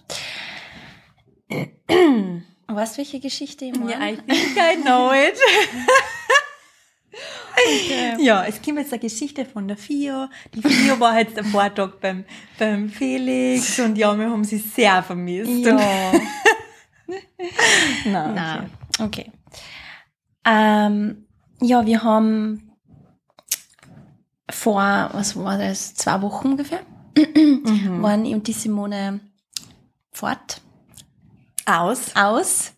[2.70, 4.12] Weißt du, welche Geschichte ich meine?
[4.12, 5.38] I think I know it.
[7.52, 8.14] Okay.
[8.22, 10.28] Ja, es kommt jetzt eine Geschichte von der Fio.
[10.54, 12.24] Die Fio war jetzt am Vortag beim,
[12.58, 15.50] beim Felix und ja, wir haben sie sehr vermisst.
[15.66, 15.76] Ja.
[18.04, 18.66] Nein, Na,
[19.00, 19.30] okay.
[19.30, 19.32] okay.
[20.44, 21.26] Ähm,
[21.60, 22.70] ja, wir haben
[24.50, 26.80] vor, was war das, zwei Wochen ungefähr,
[27.16, 28.00] Mhm.
[28.02, 29.18] waren ich und die Simone
[30.12, 30.60] fort,
[31.68, 32.14] Aus.
[32.16, 32.72] aus.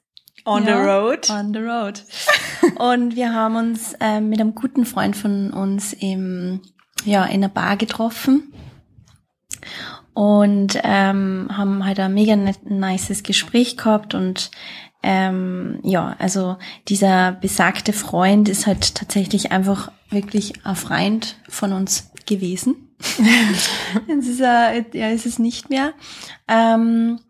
[0.45, 1.31] On the Ja, road.
[1.31, 2.03] On the road.
[2.79, 6.61] und wir haben uns ähm, mit einem guten Freund von uns im,
[7.05, 8.53] ja, in einer Bar getroffen
[10.15, 14.51] und ähm, haben halt ein mega net- nices Gespräch gehabt und
[15.03, 16.57] ähm, ja, also
[16.89, 22.97] dieser besagte Freund ist halt tatsächlich einfach wirklich ein Freund von uns gewesen.
[24.09, 25.93] Jetzt ist er, er ist es nicht mehr.
[26.49, 27.21] Ähm,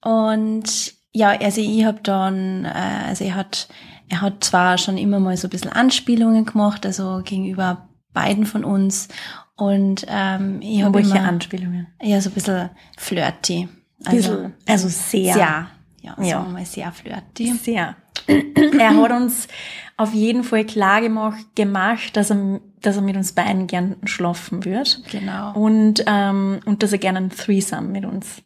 [0.00, 2.68] und ja, also ich habe dann, äh,
[3.08, 3.68] also er hat,
[4.08, 8.64] er hat zwar schon immer mal so ein bisschen Anspielungen gemacht, also gegenüber beiden von
[8.64, 9.08] uns.
[9.56, 11.86] Und ähm, ich habe Welche immer, Anspielungen?
[12.02, 13.68] ja, so ein bisschen flirty.
[14.04, 15.34] Also Bisschen, also sehr.
[15.34, 15.68] sehr,
[16.00, 16.42] ja, sagen Ja.
[16.44, 17.52] wir mal sehr flirty.
[17.52, 17.96] Sehr.
[18.26, 19.48] er hat uns
[19.96, 24.64] auf jeden Fall klar gemacht, gemacht dass, er, dass er mit uns beiden gern schlafen
[24.64, 25.02] wird.
[25.10, 25.52] Genau.
[25.54, 28.42] Und, ähm, und dass er gerne ein Threesome mit uns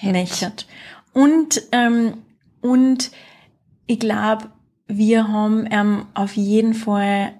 [0.00, 0.52] möchte.
[1.18, 2.18] Und, ähm,
[2.60, 3.10] und
[3.88, 4.52] ich glaube,
[4.86, 7.32] wir haben ähm, auf jeden Fall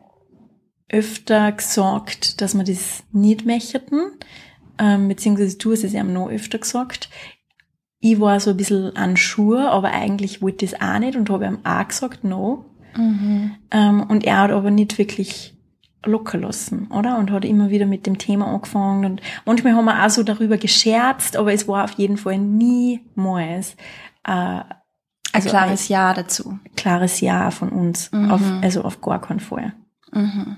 [0.88, 4.00] öfter gesagt, dass wir das nicht möchten.
[4.80, 7.08] Ähm, beziehungsweise du hast es ihm noch öfter gesagt.
[8.00, 11.30] Ich war so ein bisschen an Schuhe, aber eigentlich wollte ich das auch nicht und
[11.30, 12.64] habe ihm auch gesagt, no.
[12.96, 13.54] Mhm.
[13.70, 15.56] Ähm, und er hat aber nicht wirklich
[16.04, 17.18] locker lassen, oder?
[17.18, 19.04] Und hat immer wieder mit dem Thema angefangen.
[19.04, 23.74] Und manchmal haben wir auch so darüber gescherzt, aber es war auf jeden Fall niemals
[24.24, 24.64] äh, Ein
[25.32, 26.58] also klares Ja dazu.
[26.64, 28.11] ein klares Ja von uns.
[28.12, 28.30] Mhm.
[28.30, 29.74] Auf, also auf gar keinen Fall.
[30.12, 30.56] Mhm.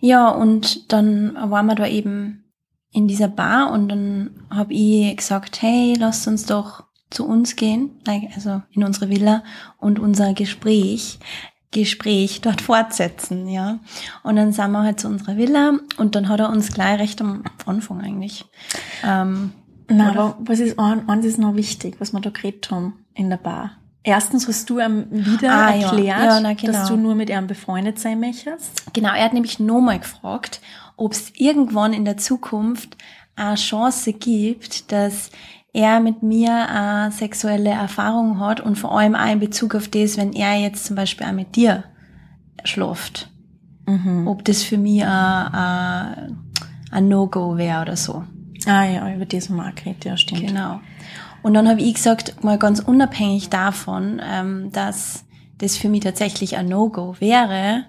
[0.00, 2.44] Ja, und dann waren wir da eben
[2.92, 8.00] in dieser Bar und dann habe ich gesagt, hey, lasst uns doch zu uns gehen,
[8.34, 9.42] also in unsere Villa
[9.78, 11.18] und unser Gespräch,
[11.70, 13.78] Gespräch dort fortsetzen, ja.
[14.22, 17.20] Und dann sind wir halt zu unserer Villa und dann hat er uns gleich recht
[17.20, 18.46] am Anfang eigentlich.
[19.04, 19.52] Ähm,
[19.90, 20.20] Na, Oder?
[20.20, 23.36] aber was ist, ein- eins ist noch wichtig, was wir da geredet haben in der
[23.38, 23.72] Bar.
[24.02, 25.82] Erstens hast du ihm wieder Ah, ja.
[25.88, 26.72] erklärt, Ja, na, genau.
[26.72, 28.92] dass du nur mit ihm befreundet sein möchtest.
[28.94, 30.60] Genau, er hat nämlich nochmal gefragt,
[30.96, 32.96] ob es irgendwann in der Zukunft
[33.36, 35.30] eine Chance gibt, dass
[35.78, 40.16] er mit mir eine sexuelle Erfahrung hat und vor allem auch in Bezug auf das,
[40.16, 41.84] wenn er jetzt zum Beispiel auch mit dir
[42.64, 43.30] schläft.
[43.86, 44.26] Mhm.
[44.26, 46.36] Ob das für mich ein, ein,
[46.90, 48.24] ein No-Go wäre oder so.
[48.66, 50.48] Ah ja, über das haben wir auch geredet, ja, stimmt.
[50.48, 50.80] Genau.
[51.42, 55.24] Und dann habe ich gesagt, mal ganz unabhängig davon, ähm, dass
[55.58, 57.84] das für mich tatsächlich ein No-Go wäre,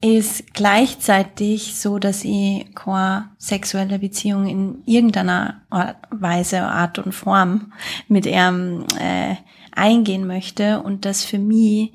[0.00, 7.72] ist gleichzeitig so, dass ich keine sexuelle Beziehung in irgendeiner Art- Weise, Art und Form
[8.06, 9.34] mit ihm äh,
[9.72, 11.92] eingehen möchte und dass für mich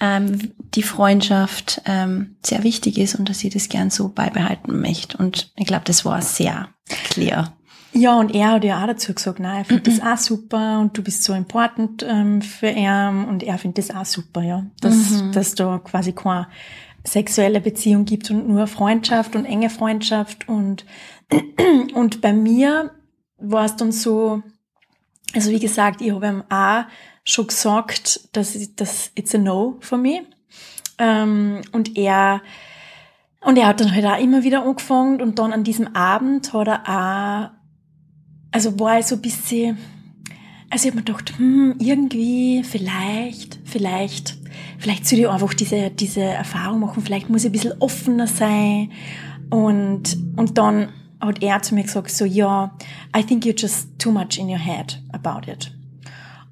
[0.00, 5.16] ähm, die Freundschaft ähm, sehr wichtig ist und dass sie das gern so beibehalten möchte.
[5.16, 6.68] Und ich glaube, das war sehr
[7.10, 7.54] clear.
[7.94, 10.96] Ja, und er hat ja auch dazu gesagt, nein, er findet das auch super und
[10.96, 14.66] du bist so important ähm, für ihn und er findet das auch super, ja.
[14.82, 15.32] Dass, Mhm.
[15.32, 16.46] dass da quasi keine
[17.04, 20.84] sexuelle Beziehung gibt und nur Freundschaft und enge Freundschaft und,
[21.94, 22.90] und bei mir
[23.38, 24.42] war es dann so,
[25.34, 26.84] also wie gesagt, ich habe ihm auch
[27.24, 30.22] schon gesagt, dass dass it's a no for me.
[30.98, 32.42] Ähm, und er,
[33.40, 36.68] und er hat dann halt auch immer wieder angefangen und dann an diesem Abend hat
[36.68, 37.50] er auch,
[38.50, 39.78] also war er so ein bisschen,
[40.70, 44.38] also ich habe mir gedacht, hm, irgendwie, vielleicht, vielleicht,
[44.78, 48.90] vielleicht soll ich einfach diese, diese Erfahrung machen, vielleicht muss ich ein bisschen offener sein.
[49.50, 50.90] Und, und dann
[51.20, 52.76] hat er zu mir gesagt, so, ja,
[53.16, 55.72] I think you're just too much in your head about it.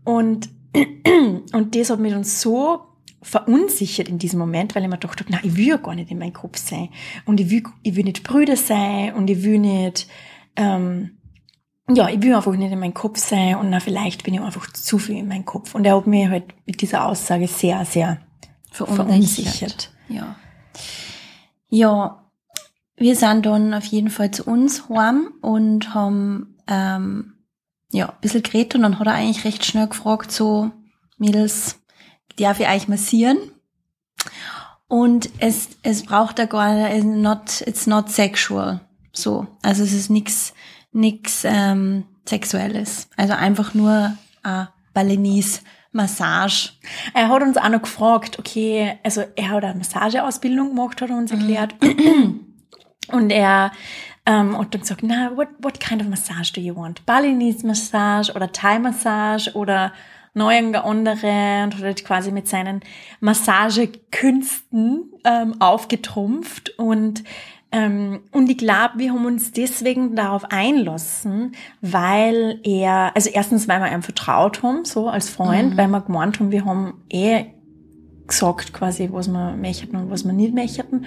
[0.05, 0.49] Und,
[1.53, 2.81] und das hat mich dann so
[3.23, 6.11] verunsichert in diesem Moment, weil ich mir gedacht habe, nein, ich will ja gar nicht
[6.11, 6.91] in meinem Kopf sein.
[7.25, 10.09] Und ich will, ich will nicht Brüder sein und ich will nicht,
[10.55, 11.17] ähm,
[11.89, 14.73] ja, ich will einfach nicht in meinem Kopf sein und na, vielleicht bin ich einfach
[14.73, 15.75] zu viel in meinem Kopf.
[15.75, 18.19] Und er hat mich halt mit dieser Aussage sehr, sehr
[18.71, 19.93] verunsichert.
[20.09, 20.37] Ja.
[21.69, 22.25] Ja,
[22.97, 27.35] wir sind dann auf jeden Fall zu uns heim und haben ähm,
[27.93, 30.71] ja, ein bisschen geredet und dann hat er eigentlich recht schnell gefragt, so,
[31.19, 31.79] Mädels,
[32.39, 33.39] darf ich euch massieren?
[34.89, 38.81] Und es, es braucht da gar nicht, not, it's not sexual.
[39.13, 39.47] So.
[39.63, 40.53] Also es ist nix,
[40.97, 43.09] nix ähm, Sexuelles.
[43.17, 45.61] Also einfach nur äh, Balinese
[45.93, 46.71] Massage.
[47.15, 51.17] Er hat uns auch noch gefragt, okay, also er hat eine Massageausbildung gemacht, hat er
[51.17, 51.75] uns erklärt.
[53.13, 53.71] Und er
[54.27, 57.07] ähm, hat dann gesagt, na, what, what kind of massage do you want?
[57.07, 59.93] Balinese Massage oder Thai Massage oder
[60.35, 62.81] noch irgendeine andere und hat halt quasi mit seinen
[63.21, 67.25] Massagekünsten ähm, aufgetrumpft und
[67.73, 71.53] und ich glaube, wir haben uns deswegen darauf einlassen,
[71.83, 75.77] weil er, also erstens, weil wir ihm vertraut haben, so als Freund, Mhm.
[75.77, 77.47] weil wir gemeint haben, wir haben eh
[78.27, 81.05] gesagt quasi, was wir möchten und was wir nicht möchten.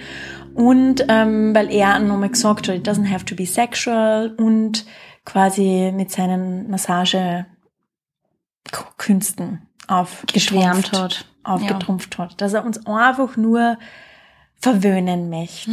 [0.54, 4.86] Und ähm, weil er nochmal gesagt hat, it doesn't have to be sexual und
[5.24, 7.46] quasi mit seinen Massagekünsten
[8.72, 11.24] Geschwärmt aufgeschwärmt hat.
[11.42, 12.40] aufgetrumpft hat.
[12.40, 13.76] Dass er uns einfach nur
[14.60, 15.72] verwöhnen möchte.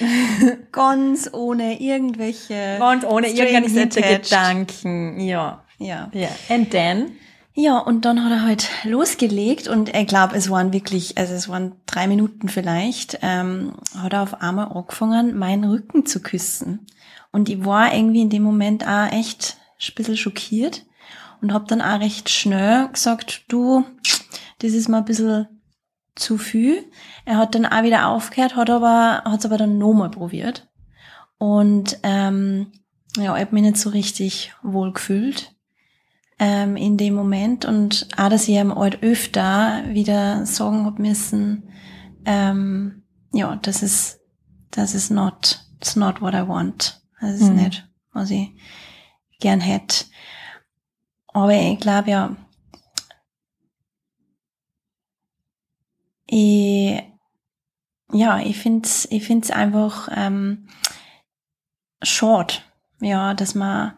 [0.72, 2.78] Ganz ohne irgendwelche.
[2.80, 3.94] Und ohne attached.
[3.94, 5.20] Hintergedanken.
[5.20, 5.64] Ja.
[5.78, 6.10] Ja.
[6.12, 6.28] Ja.
[6.48, 7.12] And then?
[7.54, 11.48] Ja, und dann hat er halt losgelegt und ich glaube, es waren wirklich, also es
[11.48, 16.86] waren drei Minuten vielleicht, ähm, hat er auf einmal angefangen, meinen Rücken zu küssen.
[17.32, 20.84] Und ich war irgendwie in dem Moment auch echt ein bisschen schockiert
[21.40, 23.84] und habe dann auch recht schnell gesagt, du,
[24.60, 25.48] das ist mal ein bisschen
[26.18, 26.84] zu viel.
[27.24, 30.68] Er hat dann auch wieder aufgehört, hat aber, hat's aber dann nochmal probiert.
[31.38, 32.72] Und ähm,
[33.16, 35.54] ja, ich hab mich nicht so richtig wohl gefühlt
[36.38, 41.68] ähm, in dem Moment und auch, dass ich ihm halt öfter wieder sagen hab müssen,
[42.24, 43.02] ähm,
[43.32, 44.20] ja, das ist,
[44.70, 47.00] das ist not, it's not what I want.
[47.20, 47.56] Das ist Mhm.
[47.56, 48.50] nicht, was ich
[49.40, 50.04] gern hätte.
[51.28, 52.36] Aber ich glaube ja,
[56.28, 57.02] ich,
[58.12, 60.68] ja, ich find's, ich find's einfach ähm,
[62.02, 62.54] schade,
[63.00, 63.92] ja, dass man,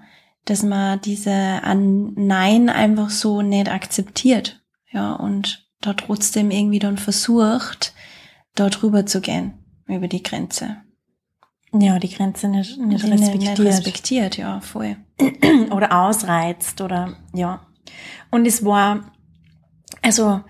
[0.44, 6.98] dass man diese ein Nein einfach so nicht akzeptiert, ja, und da trotzdem irgendwie dann
[6.98, 7.92] versucht,
[8.54, 9.54] da drüber zu gehen,
[9.86, 10.76] über die Grenze.
[11.72, 13.58] Ja, die Grenze nicht, nicht Die nicht- respektiert.
[13.58, 14.96] Nicht respektiert, ja, voll.
[15.70, 17.64] oder ausreizt oder ja.
[18.30, 19.12] Und es war,
[20.02, 20.42] also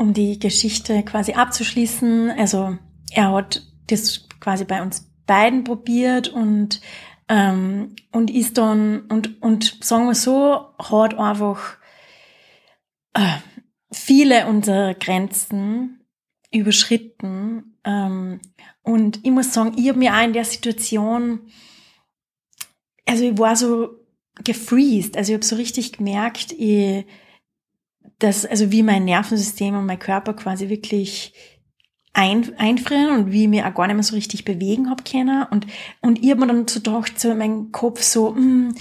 [0.00, 2.78] um die Geschichte quasi abzuschließen, also
[3.12, 6.80] er hat das quasi bei uns beiden probiert und
[7.28, 11.76] ähm, und ist dann und und sagen wir so hat einfach
[13.14, 13.38] äh,
[13.92, 16.04] viele unserer Grenzen
[16.50, 17.76] überschritten.
[17.84, 18.40] Ähm,
[18.82, 21.50] und ich muss sagen, ich habe mir auch in der Situation
[23.10, 23.88] also ich war so
[24.44, 27.04] gefreezed, also ich habe so richtig gemerkt, ich,
[28.18, 31.32] dass, also wie mein Nervensystem und mein Körper quasi wirklich
[32.12, 35.44] ein, einfrieren und wie ich mich auch gar nicht mehr so richtig bewegen hab können.
[35.50, 35.66] Und,
[36.00, 38.74] und ich hab mir dann so gedacht, so in meinem Kopf so, hm,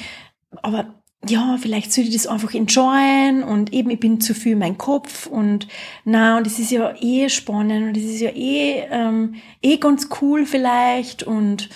[0.62, 0.96] aber
[1.28, 4.78] ja, vielleicht sollte ich das einfach enjoyen und eben ich bin zu viel in meinem
[4.78, 5.68] Kopf und
[6.06, 10.08] na und es ist ja eh spannend und es ist ja eh, ähm, eh ganz
[10.22, 11.70] cool vielleicht und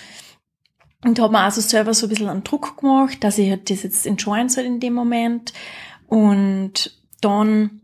[1.04, 3.82] und habe mir also selber so ein bisschen einen Druck gemacht, dass ich halt das
[3.82, 5.52] jetzt enjoyen soll in dem Moment.
[6.06, 7.82] Und dann,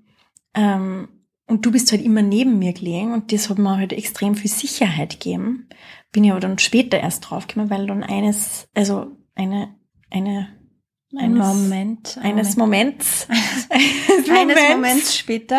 [0.55, 1.09] ähm,
[1.47, 4.51] und du bist halt immer neben mir gelegen und das hat mir halt extrem viel
[4.51, 5.69] Sicherheit gegeben.
[6.13, 9.75] Bin ich aber dann später erst draufgekommen, weil dann eines, also eine,
[10.11, 10.49] eine,
[11.17, 13.27] eines, Moment, eines Moments,
[13.69, 15.17] eines, eines Moments.
[15.17, 15.59] Später,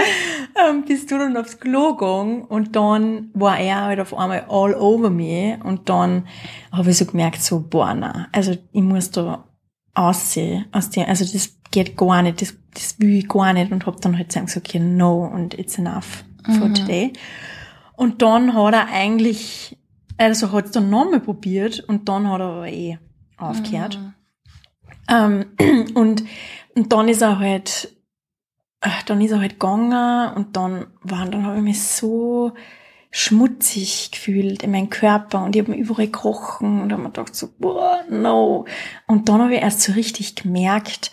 [0.55, 4.73] ähm, bist du dann aufs Klo gegangen und dann war er halt auf einmal all
[4.75, 6.27] over me und dann
[6.71, 9.45] habe ich so gemerkt, so, boah, na, also ich muss da
[9.93, 13.85] aussehen aus dem, also das geht gar nicht, das, das will ich gar nicht und
[13.85, 16.73] hab dann halt gesagt, okay, no und it's enough for mhm.
[16.73, 17.13] today.
[17.95, 19.77] Und dann hat er eigentlich,
[20.17, 22.97] also hat es dann nochmal probiert und dann hat er aber eh
[23.37, 23.99] aufgehört.
[23.99, 24.13] Mhm.
[25.09, 25.45] Ähm,
[25.93, 26.23] und,
[26.75, 27.95] und dann ist er halt,
[28.81, 32.53] äh, dann ist er halt gegangen und dann war, dann habe ich mich so
[33.11, 37.35] schmutzig gefühlt in meinem Körper und ich habe mir überall gekrochen und habe mir gedacht
[37.35, 38.65] so, boah, no.
[39.05, 41.11] Und dann habe ich erst so richtig gemerkt,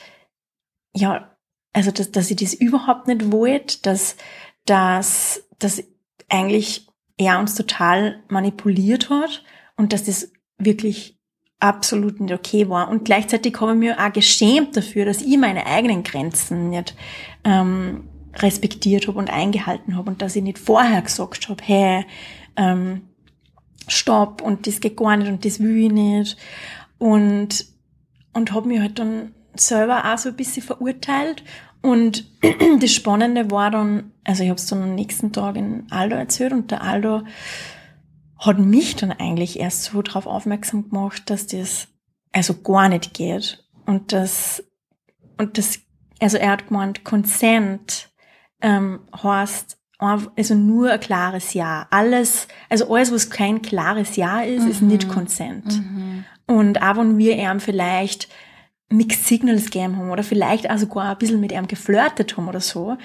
[0.95, 1.28] ja,
[1.73, 4.17] also dass, dass ich das überhaupt nicht wollte, dass,
[4.65, 5.83] dass, dass
[6.29, 9.43] eigentlich er uns total manipuliert hat
[9.77, 11.19] und dass das wirklich
[11.61, 12.89] absolut nicht okay war.
[12.89, 16.95] Und gleichzeitig habe ich mir auch geschämt dafür, dass ich meine eigenen Grenzen nicht
[17.45, 22.07] ähm, respektiert habe und eingehalten habe und dass ich nicht vorher gesagt habe, hey,
[22.57, 23.03] ähm,
[23.89, 26.37] stopp und das geht gar nicht und das will ich nicht.
[26.99, 27.67] Und,
[28.33, 31.43] und habe mich halt dann selber auch so ein bisschen verurteilt.
[31.83, 32.27] Und
[32.81, 36.53] das Spannende war dann, also ich habe es dann am nächsten Tag in Aldo erzählt
[36.53, 37.23] und der Aldo
[38.39, 41.89] hat mich dann eigentlich erst so darauf aufmerksam gemacht, dass das
[42.33, 43.65] also gar nicht geht.
[43.87, 44.63] Und das,
[45.39, 45.81] und das,
[46.21, 48.11] also er hat gemeint, Consent
[48.61, 51.89] ähm, heißt also nur ein klares Ja.
[51.91, 54.71] Alles, also alles, was kein klares Ja ist, mhm.
[54.71, 55.67] ist nicht Consent.
[55.67, 56.25] Mhm.
[56.47, 58.29] Und auch wenn wir ihm vielleicht
[58.91, 62.61] Mixed Signals gegeben haben oder vielleicht auch sogar ein bisschen mit ihm geflirtet haben oder
[62.61, 62.97] so,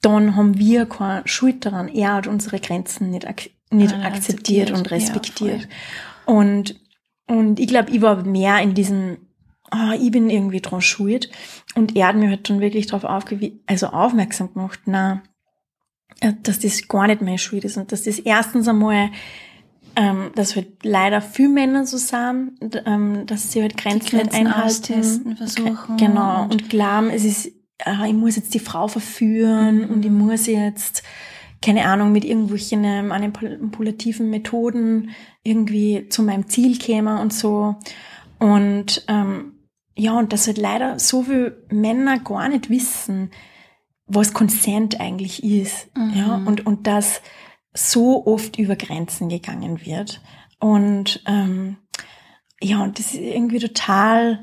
[0.00, 1.88] dann haben wir keine Schuld daran.
[1.88, 5.62] Er hat unsere Grenzen nicht, ak nicht ja, akzeptiert, und respektiert.
[5.62, 5.68] Ja,
[6.26, 6.80] und,
[7.26, 9.16] und ich glaube, ich war mehr in diesem,
[9.72, 11.30] oh, ich bin irgendwie dran schuld.
[11.74, 15.22] Und er hat mir halt dann wirklich darauf aufgewiesen, also aufmerksam gemacht, na,
[16.20, 19.10] äh, dass das gar nicht meine Schuld ist und dass das erstens einmal
[19.96, 24.46] ähm, dass halt leider viele Männer so sind, ähm, dass sie halt Grenzen, Grenzen nicht
[24.46, 25.36] einhalten.
[25.36, 25.96] versuchen.
[25.96, 26.44] Genau.
[26.44, 27.46] Und, glauben, es ist,
[27.78, 29.90] äh, ich muss jetzt die Frau verführen mhm.
[29.90, 31.02] und ich muss jetzt,
[31.60, 35.10] keine Ahnung, mit irgendwelchen ähm, manipulativen Methoden
[35.42, 37.76] irgendwie zu meinem Ziel käme und so.
[38.38, 39.52] Und ähm,
[39.96, 43.30] ja, und dass halt leider so viele Männer gar nicht wissen,
[44.06, 45.94] was Consent eigentlich ist.
[45.96, 46.12] Mhm.
[46.14, 47.20] Ja, und, und dass
[47.74, 50.20] so oft über Grenzen gegangen wird.
[50.58, 51.76] Und ähm,
[52.60, 54.40] ja, und das ist irgendwie total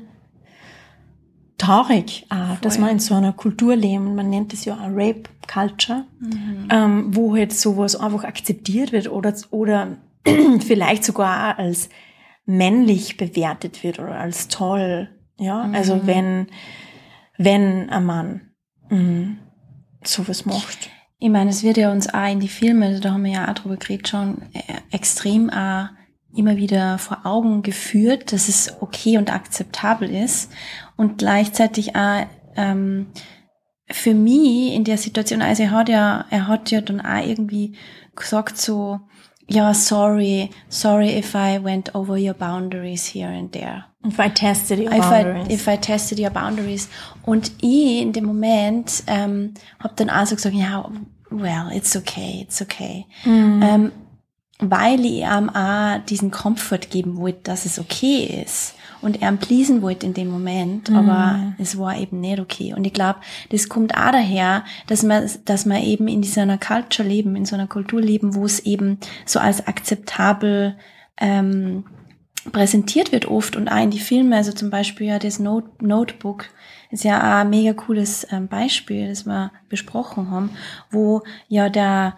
[1.60, 5.24] traurig, äh, dass man in so einer Kultur leben, man nennt es ja auch Rape
[5.46, 6.68] Culture, mhm.
[6.70, 9.98] ähm, wo halt sowas einfach akzeptiert wird oder, oder
[10.60, 11.90] vielleicht sogar als
[12.46, 15.08] männlich bewertet wird oder als toll.
[15.38, 15.74] Ja, mhm.
[15.74, 16.48] also wenn,
[17.36, 18.40] wenn ein Mann
[18.88, 19.36] mh,
[20.04, 20.90] sowas macht.
[21.22, 23.54] Ich meine, es wird ja uns auch in die Filme, da haben wir ja auch
[23.54, 25.88] drüber geredet, schon äh, extrem auch
[26.34, 30.50] immer wieder vor Augen geführt, dass es okay und akzeptabel ist
[30.96, 33.08] und gleichzeitig auch ähm,
[33.90, 37.76] für mich in der Situation, also er hat ja, er hat ja dann auch irgendwie
[38.16, 39.00] gesagt so,
[39.46, 43.89] ja, sorry, sorry if I went over your boundaries here and there.
[44.06, 45.48] If I tested your if boundaries.
[45.48, 46.88] I, if I tested your boundaries.
[47.22, 50.90] Und ich in dem Moment ähm, habe dann auch so gesagt, ja,
[51.30, 53.06] well, it's okay, it's okay.
[53.24, 53.62] Mhm.
[53.62, 53.92] Ähm,
[54.58, 58.74] weil ich ihm auch diesen Comfort geben wollte, dass es okay ist.
[59.02, 60.96] Und er pleasen wollte in dem Moment, mhm.
[60.96, 62.74] aber es war eben nicht okay.
[62.74, 66.58] Und ich glaube, das kommt auch daher, dass man, dass man eben in so einer
[66.58, 70.76] Culture leben, in so einer Kultur leben, wo es eben so als akzeptabel
[71.18, 71.84] ähm,
[72.52, 76.46] präsentiert wird oft und auch in die Filme, also zum Beispiel ja das Note Notebook
[76.90, 80.50] ist ja auch ein mega cooles ähm, Beispiel, das wir besprochen haben,
[80.90, 82.16] wo ja der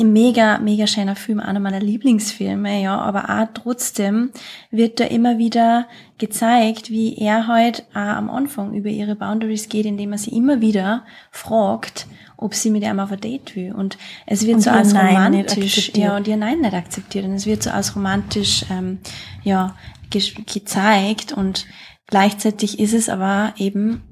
[0.00, 4.30] ein mega, mega schöner Film, einer meiner Lieblingsfilme, ja, aber auch trotzdem
[4.70, 5.86] wird da immer wieder
[6.18, 10.60] gezeigt, wie er halt auch am Anfang über ihre Boundaries geht, indem er sie immer
[10.60, 12.06] wieder fragt,
[12.42, 13.72] ob sie mit ihm auf ein Date will.
[13.72, 17.24] Und es wird und so als romantisch, ja, und ihr Nein nicht akzeptiert.
[17.24, 18.98] Und es wird so als romantisch, ähm,
[19.42, 19.76] ja,
[20.10, 20.22] ge
[20.52, 21.32] gezeigt.
[21.32, 21.66] Und
[22.06, 24.02] gleichzeitig ist es aber eben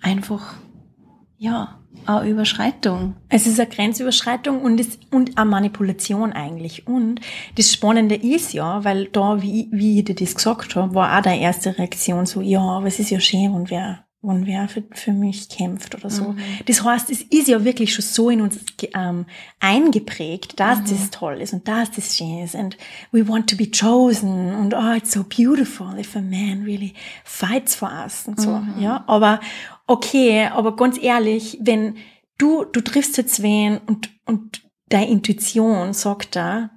[0.00, 0.54] einfach,
[1.38, 3.14] ja, eine Überschreitung.
[3.28, 6.86] Es ist eine Grenzüberschreitung und, ist, und eine Manipulation eigentlich.
[6.86, 7.20] Und
[7.56, 11.22] das Spannende ist ja, weil da, wie, wie ich dir das gesagt habe, war auch
[11.22, 14.84] deine erste Reaktion so, ja, aber es ist ja schön und wer wenn wer für,
[14.92, 16.30] für mich kämpft oder so.
[16.30, 16.38] Mhm.
[16.66, 18.58] Das heißt, es ist ja wirklich schon so in uns
[18.94, 19.26] ähm,
[19.58, 20.84] eingeprägt, dass mhm.
[20.90, 22.76] das toll ist und dass das schön ist and
[23.10, 26.94] we want to be chosen und oh, it's so beautiful if a man really
[27.24, 28.80] fights for us und so, mhm.
[28.80, 29.02] ja.
[29.08, 29.40] Aber
[29.86, 31.96] okay, aber ganz ehrlich, wenn
[32.38, 36.70] du, du triffst jetzt wen und, und deine Intuition sagt da,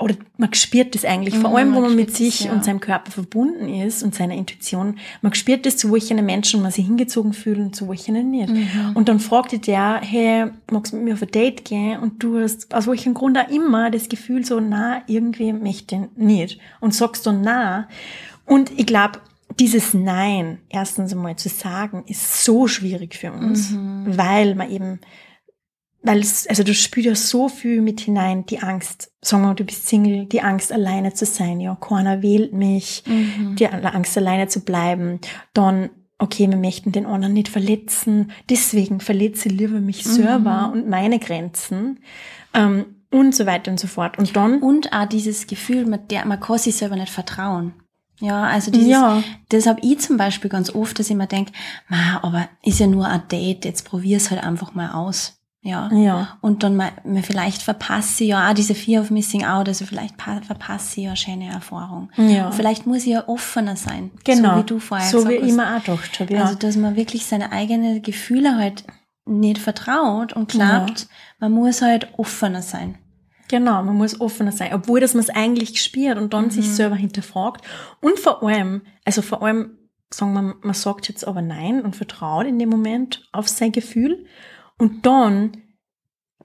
[0.00, 2.52] oder man spürt das eigentlich, vor allem, wo man, man mit sich ja.
[2.52, 6.72] und seinem Körper verbunden ist und seiner Intuition, man spürt das, zu welchen Menschen man
[6.72, 8.48] sich hingezogen fühlt und zu welchen nicht.
[8.48, 8.92] Mhm.
[8.94, 12.00] Und dann fragt dich der, hey, magst du mit mir auf ein Date gehen?
[12.00, 16.02] Und du hast aus welchem Grund auch immer das Gefühl so, na, irgendwie möchte ich
[16.16, 16.60] nicht.
[16.80, 17.86] Und sagst dann na.
[18.46, 19.20] Und ich glaube,
[19.58, 24.16] dieses Nein erstens einmal zu sagen, ist so schwierig für uns, mhm.
[24.16, 25.00] weil man eben
[26.02, 29.54] weil es, also du spürst ja so viel mit hinein, die Angst, sagen wir mal,
[29.54, 33.56] du bist Single, die Angst alleine zu sein, ja, keiner wählt mich, mhm.
[33.56, 35.20] die Angst alleine zu bleiben,
[35.52, 40.72] dann, okay, wir möchten den anderen nicht verletzen, deswegen verletze ich lieber mich selber mhm.
[40.72, 42.00] und meine Grenzen,
[42.54, 44.18] ähm, und so weiter und so fort.
[44.18, 44.62] Und dann.
[44.62, 47.74] Und auch dieses Gefühl, man, der, man kann sich selber nicht vertrauen.
[48.20, 49.22] Ja, also dieses, ja.
[49.48, 51.52] das habe ich zum Beispiel ganz oft, dass ich mir denke,
[52.20, 55.39] aber ist ja nur ein Date, jetzt probier's halt einfach mal aus.
[55.62, 55.92] Ja.
[55.92, 56.38] ja.
[56.40, 56.90] Und dann mal,
[57.22, 61.16] vielleicht verpasse ich ja auch diese Fear of Missing Out, also vielleicht verpasse ich ja
[61.16, 62.10] schöne Erfahrung.
[62.16, 62.46] Ja.
[62.46, 64.10] Und vielleicht muss ich ja offener sein.
[64.24, 64.54] Genau.
[64.54, 65.40] So wie du vorher so gesagt hast.
[65.40, 66.42] So wie immer auch gedacht habe, ja.
[66.44, 68.84] Also, dass man wirklich seine eigenen Gefühle halt
[69.26, 71.06] nicht vertraut und glaubt, ja.
[71.40, 72.96] man muss halt offener sein.
[73.48, 76.50] Genau, man muss offener sein, obwohl dass man es eigentlich spürt und dann mhm.
[76.50, 77.66] sich selber hinterfragt.
[78.00, 79.76] Und vor allem, also vor allem,
[80.08, 84.24] sagen wir, man sagt jetzt aber nein und vertraut in dem Moment auf sein Gefühl.
[84.80, 85.52] Und dann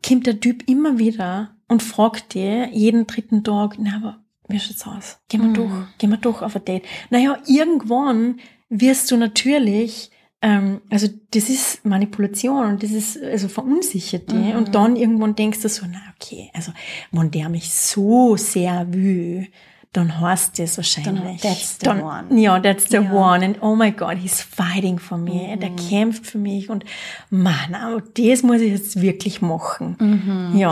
[0.06, 4.86] kommt der Typ immer wieder und fragt dir jeden dritten Tag, na, aber wie schaut's
[4.86, 5.20] aus?
[5.30, 5.54] Gehen wir mhm.
[5.54, 6.84] durch, gehen wir durch auf ein Date.
[7.10, 10.12] Naja, irgendwann wirst du natürlich,
[10.42, 14.54] ähm, also das ist Manipulation und das ist, also verunsichert dich.
[14.54, 14.58] Mhm.
[14.58, 16.74] Und dann irgendwann denkst du so, na okay, also
[17.12, 19.48] wenn der mich so sehr will,
[19.96, 21.42] dann heißt das wahrscheinlich.
[21.42, 22.42] Dann, that's the dann, one.
[22.42, 23.12] Ja, that's the ja.
[23.12, 23.46] one.
[23.46, 25.56] And oh my God, he's fighting for me.
[25.56, 25.60] Mhm.
[25.60, 26.70] Der kämpft für mich.
[26.70, 26.86] Und
[27.30, 29.96] man, das muss ich jetzt wirklich machen.
[30.00, 30.58] Mhm.
[30.58, 30.72] Ja.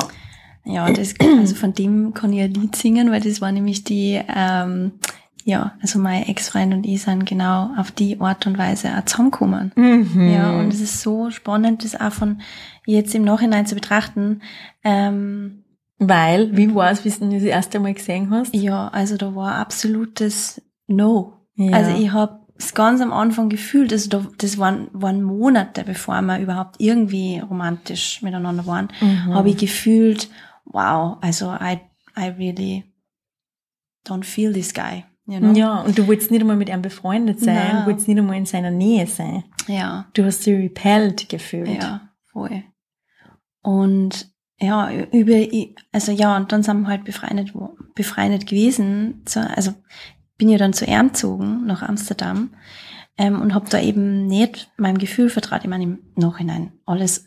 [0.65, 4.21] Ja, das, also von dem kann ich ein Lied singen, weil das war nämlich die,
[4.34, 4.93] ähm,
[5.43, 9.74] ja, also mein Ex-Freund und ich sind genau auf die Art und Weise auch zusammengekommen.
[9.76, 10.32] Mhm.
[10.34, 12.39] Ja, und es ist so spannend, das auch von
[12.86, 14.41] jetzt im Nachhinein zu betrachten.
[14.86, 15.62] Ähm,
[16.00, 18.54] weil, wie war es, wie du das erste Mal gesehen hast?
[18.54, 21.34] Ja, also da war absolutes No.
[21.56, 21.78] Ja.
[21.78, 26.22] Also ich habe es ganz am Anfang gefühlt, also da, das waren, waren Monate, bevor
[26.22, 29.34] wir überhaupt irgendwie romantisch miteinander waren, mhm.
[29.34, 30.30] habe ich gefühlt,
[30.66, 31.80] wow, also I,
[32.18, 32.86] I really
[34.06, 35.06] don't feel this guy.
[35.26, 35.54] You know?
[35.54, 38.46] Ja, und du wolltest nicht einmal mit ihm befreundet sein, du wolltest nicht einmal in
[38.46, 39.46] seiner Nähe sein.
[39.68, 40.06] Ja.
[40.14, 41.82] Du hast dich repelled gefühlt.
[41.82, 42.64] Ja, voll.
[43.62, 44.33] Und
[44.64, 45.45] ja, über,
[45.91, 47.53] also ja, und dann sind wir halt befreundet,
[47.95, 49.22] befreundet gewesen.
[49.26, 49.74] Zu, also
[50.38, 52.51] bin ja dann zu ihm gezogen, nach Amsterdam,
[53.18, 55.61] ähm, und habe da eben nicht meinem Gefühl vertraut.
[55.64, 57.26] Ich meine, im Nachhinein alles,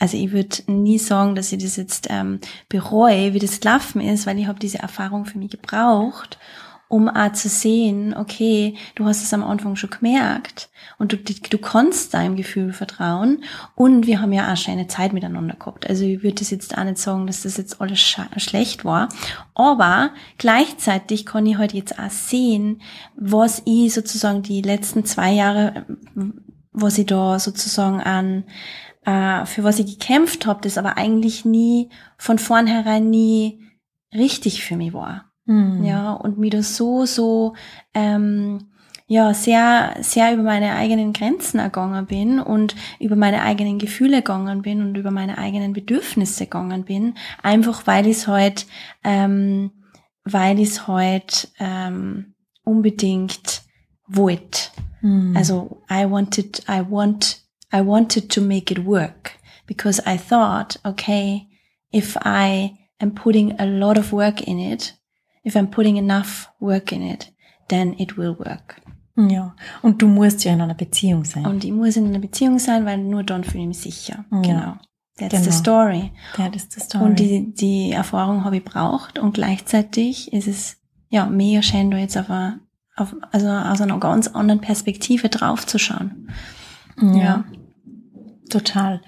[0.00, 4.26] also ich würde nie sagen, dass ich das jetzt ähm, bereue, wie das gelaufen ist,
[4.26, 6.38] weil ich habe diese Erfahrung für mich gebraucht
[6.88, 11.58] um auch zu sehen, okay, du hast es am Anfang schon gemerkt und du, du
[11.58, 15.88] kannst deinem Gefühl vertrauen und wir haben ja auch schon eine Zeit miteinander gehabt.
[15.88, 19.10] Also ich würde das jetzt auch nicht sagen, dass das jetzt alles schlecht war,
[19.54, 22.80] aber gleichzeitig kann ich halt jetzt auch sehen,
[23.16, 25.84] was ich sozusagen die letzten zwei Jahre,
[26.72, 28.44] was ich da sozusagen an
[29.04, 33.62] äh, für was ich gekämpft habe, das aber eigentlich nie von vornherein nie
[34.14, 35.27] richtig für mich war.
[35.48, 35.82] Mhm.
[35.82, 37.54] Ja, und mir das so, so,
[37.94, 38.68] ähm,
[39.06, 44.60] ja, sehr, sehr über meine eigenen Grenzen ergangen bin und über meine eigenen Gefühle gegangen
[44.60, 48.66] bin und über meine eigenen Bedürfnisse gegangen bin, einfach weil ich es halt,
[49.04, 49.70] ähm,
[50.24, 52.34] weil ich es halt ähm,
[52.64, 53.62] unbedingt
[54.06, 54.68] wollte.
[55.00, 55.34] Mhm.
[55.34, 57.40] Also I wanted, I want,
[57.72, 61.48] I wanted to make it work because I thought, okay,
[61.90, 64.97] if I am putting a lot of work in it,
[65.48, 67.32] if I'm putting enough work in it,
[67.68, 68.80] then it will work.
[69.16, 71.44] Ja, und du musst ja in einer Beziehung sein.
[71.44, 74.24] Und ich muss in einer Beziehung sein, weil nur dann fühle ich mich sicher.
[74.30, 74.40] Ja.
[74.42, 74.74] Genau.
[75.16, 75.44] That's genau.
[75.44, 76.12] the story.
[76.36, 77.04] That is the story.
[77.04, 80.76] Und die, die Erfahrung habe ich braucht und gleichzeitig ist es
[81.08, 82.60] ja mega schön, da jetzt auf, eine,
[82.94, 86.30] auf also aus einer ganz anderen Perspektive draufzuschauen.
[87.00, 87.44] Ja, ja.
[88.48, 89.02] total.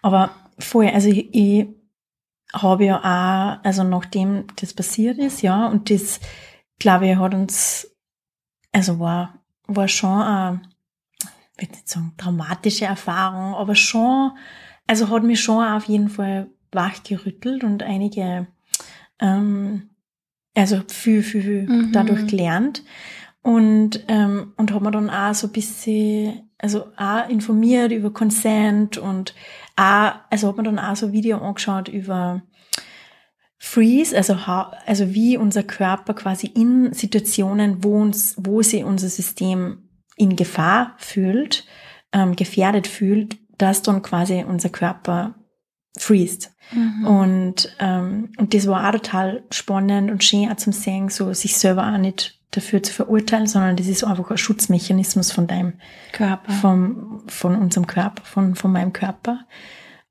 [0.00, 1.68] Aber vorher, also ich, ich
[2.52, 6.20] habe ja auch, also nachdem das passiert ist, ja, und das,
[6.78, 7.90] glaube ich, hat uns,
[8.72, 9.34] also war,
[9.66, 10.58] war schon, äh,
[11.56, 14.32] ich würde nicht sagen traumatische Erfahrung, aber schon,
[14.86, 18.46] also hat mich schon auf jeden Fall wachgerüttelt und einige,
[19.20, 19.90] ähm,
[20.54, 21.92] also viel, viel, viel Mhm.
[21.92, 22.82] dadurch gelernt.
[23.42, 28.98] Und, ähm, und hat mir dann auch so ein bisschen, also auch informiert über Consent
[28.98, 29.34] und
[29.74, 32.42] auch, also hat mir dann auch so ein Video angeschaut über
[33.58, 34.36] Freeze, also,
[34.86, 40.94] also wie unser Körper quasi in Situationen, wo uns, wo sich unser System in Gefahr
[40.98, 41.64] fühlt,
[42.12, 45.36] ähm, gefährdet fühlt, dass dann quasi unser Körper
[45.96, 46.52] freest.
[46.72, 47.06] Mhm.
[47.06, 51.56] Und, ähm, und das war auch total spannend und schön auch zum Sehen, so sich
[51.56, 55.74] selber auch nicht dafür zu verurteilen, sondern das ist einfach ein Schutzmechanismus von deinem,
[56.12, 56.52] Körper.
[56.52, 59.40] vom, von unserem Körper, von, von meinem Körper.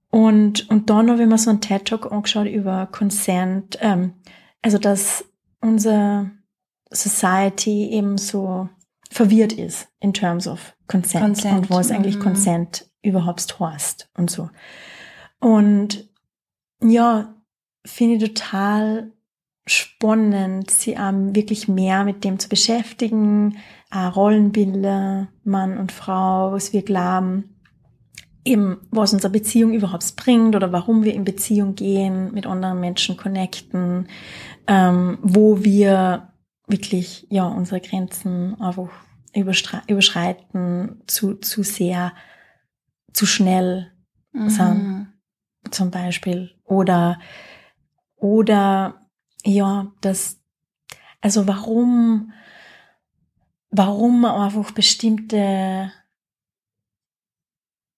[0.10, 4.14] Und, und dann habe ich mir so einen TED Talk angeschaut über Consent, ähm,
[4.62, 5.24] also dass
[5.62, 6.30] unser
[6.92, 8.68] Society eben so
[9.10, 12.24] verwirrt ist in terms of Consent, Consent, und was eigentlich mhm.
[12.24, 14.50] Consent überhaupt heißt und so.
[15.40, 16.10] Und
[16.84, 17.36] ja,
[17.86, 19.12] finde ich total
[19.66, 23.58] spannend, sie ähm, wirklich mehr mit dem zu beschäftigen,
[23.92, 27.56] äh, Rollenbilder, Mann und Frau, was wir glauben,
[28.44, 33.18] eben was unsere Beziehung überhaupt bringt oder warum wir in Beziehung gehen, mit anderen Menschen
[33.18, 34.08] connecten,
[34.68, 36.30] ähm, wo wir
[36.68, 38.90] wirklich ja unsere Grenzen einfach
[39.34, 42.14] überschreiten, zu, zu sehr,
[43.14, 43.92] zu schnell
[44.34, 45.08] Mhm.
[45.70, 46.52] zum Beispiel.
[46.64, 47.20] Oder,
[48.16, 49.01] oder,
[49.44, 50.40] ja, das,
[51.22, 52.32] also warum,
[53.70, 55.92] warum man einfach bestimmte,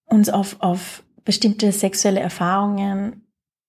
[0.06, 3.26] uns auf, auf bestimmte sexuelle Erfahrungen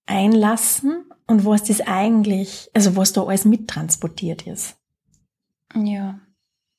[0.07, 4.77] einlassen und was das eigentlich, also was da alles mittransportiert ist.
[5.75, 6.20] Ja.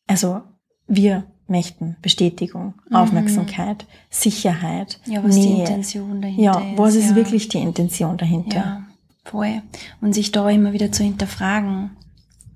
[0.07, 0.43] Also
[0.87, 2.95] wir möchten Bestätigung, Mhm.
[2.95, 5.59] Aufmerksamkeit, Sicherheit, Ja, was die Nähe.
[5.61, 6.77] Intention dahinter Ja, ist.
[6.77, 7.15] was ist ja.
[7.15, 8.57] wirklich die Intention dahinter?
[8.57, 8.84] Ja,
[9.25, 9.61] voll.
[10.01, 11.97] Und sich da immer wieder zu hinterfragen.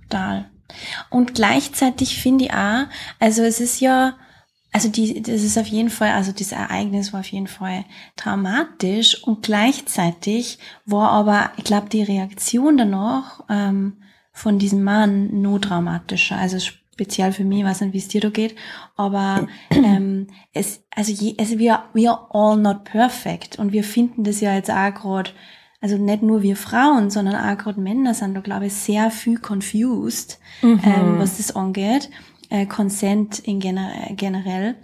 [0.04, 0.50] Total.
[1.10, 2.86] Und gleichzeitig finde ich auch,
[3.20, 4.16] also es ist ja,
[4.72, 9.24] also die, das ist auf jeden Fall, also das Ereignis war auf jeden Fall traumatisch
[9.24, 13.98] und gleichzeitig war aber, ich glaube, die Reaktion danach ähm,
[14.32, 16.38] von diesem Mann nur dramatischer.
[16.38, 18.56] Also speziell für mich, ich weiß nicht, wie es dir da geht,
[18.96, 24.24] aber ähm, es, also, je, also wir, we are all not perfect und wir finden
[24.24, 25.32] das ja jetzt auch gerade,
[25.82, 29.40] also nicht nur wir Frauen, sondern auch gerade Männer sind da, glaube ich, sehr viel
[29.40, 30.82] confused, Mhm.
[30.84, 32.10] ähm, was das angeht,
[32.50, 34.76] äh, Consent in gener generell.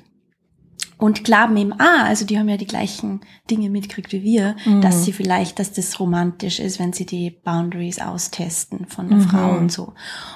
[0.97, 3.19] Und glauben eben auch, also die haben ja die gleichen
[3.51, 4.79] Dinge mitgekriegt wie wir, Mhm.
[4.79, 9.21] dass sie vielleicht, dass das romantisch ist, wenn sie die Boundaries austesten von der Mhm.
[9.23, 9.93] Frau und so.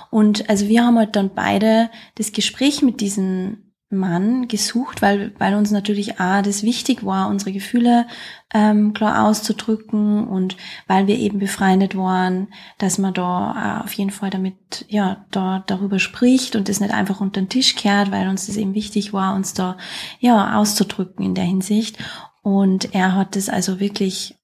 [0.10, 5.56] Und also wir haben halt dann beide das Gespräch mit diesem Mann gesucht, weil, weil
[5.56, 8.06] uns natürlich auch das wichtig war, unsere Gefühle
[8.54, 14.12] ähm, klar auszudrücken und weil wir eben befreundet waren, dass man da äh, auf jeden
[14.12, 18.30] Fall damit, ja, da darüber spricht und das nicht einfach unter den Tisch kehrt, weil
[18.30, 19.78] uns das eben wichtig war, uns da,
[20.20, 21.98] ja, auszudrücken in der Hinsicht.
[22.44, 24.36] Und er hat das also wirklich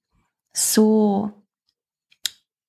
[0.54, 1.32] so,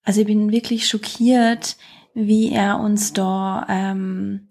[0.03, 1.77] also ich bin wirklich schockiert,
[2.13, 4.46] wie er uns da, ähm,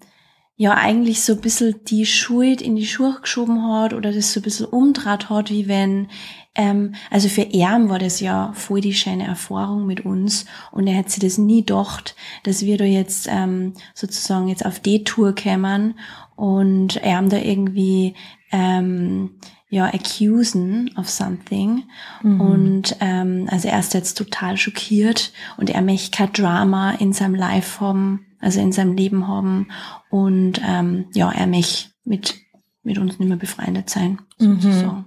[0.58, 4.40] ja eigentlich so ein bisschen die Schuld in die Schuhe geschoben hat oder das so
[4.40, 6.08] ein bisschen umdraht hat, wie wenn,
[6.56, 10.94] ähm, also für ihn war das ja voll die schöne Erfahrung mit uns und er
[10.96, 15.36] hätte sich das nie gedacht, dass wir da jetzt ähm, sozusagen jetzt auf die Tour
[15.36, 16.00] kämen
[16.38, 18.16] und er haben da irgendwie
[18.52, 19.32] ähm,
[19.70, 21.84] ja accusen of something
[22.24, 22.42] Mhm.
[22.42, 27.36] und ähm, also er ist jetzt total schockiert und er möchte kein Drama in seinem
[27.36, 29.68] Life haben, also in seinem Leben haben
[30.10, 32.36] und ähm, ja, er möchte mit,
[32.84, 34.62] mit uns nicht mehr befreundet sein, Mhm.
[34.62, 35.06] sozusagen.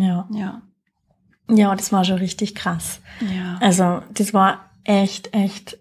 [0.00, 0.28] Ja.
[0.32, 0.62] Ja,
[1.50, 3.00] ja, das war schon richtig krass.
[3.20, 3.56] ja.
[3.60, 5.78] Also das war echt, echt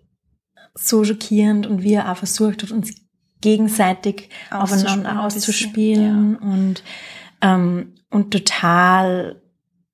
[0.74, 2.94] so schockierend und wie er auch versucht hat, uns
[3.42, 6.84] gegenseitig Auszuspielen aufeinander auszuspielen und,
[7.42, 9.42] ähm, und total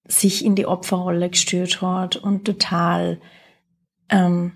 [0.07, 3.19] sich in die Opferrolle gestört hat und total
[4.09, 4.51] ähm,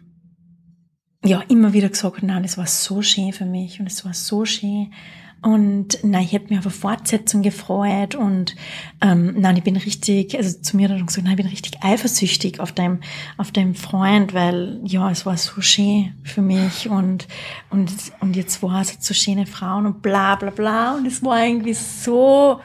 [1.28, 4.14] ja immer wieder gesagt hat, nein, das war so schön für mich und es war
[4.14, 4.92] so schön
[5.40, 8.56] und nein, ich hätte mich auf eine Fortsetzung gefreut und
[9.02, 11.84] ähm, nein, ich bin richtig, also zu mir hat er gesagt, nein, ich bin richtig
[11.84, 13.02] eifersüchtig auf deinem,
[13.38, 17.28] auf deinem Freund, weil ja, es war so schön für mich und
[17.70, 21.46] und und jetzt war es so schöne Frauen und bla bla bla und es war
[21.46, 22.60] irgendwie so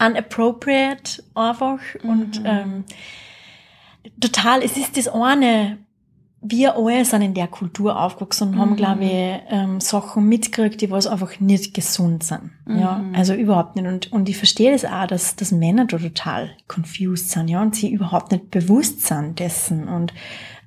[0.00, 2.46] unappropriate einfach und Mhm.
[2.46, 2.84] ähm,
[4.20, 5.78] total, es ist das eine,
[6.44, 10.90] wir alle sind in der Kultur aufgewachsen und haben, glaube ich, ähm, Sachen mitgekriegt, die
[10.90, 12.50] was einfach nicht gesund sind.
[12.66, 13.86] Ja, also überhaupt nicht.
[13.86, 17.76] Und, und ich verstehe das auch, dass, dass Männer da total confused sind, ja, und
[17.76, 20.12] sie überhaupt nicht bewusst sind dessen und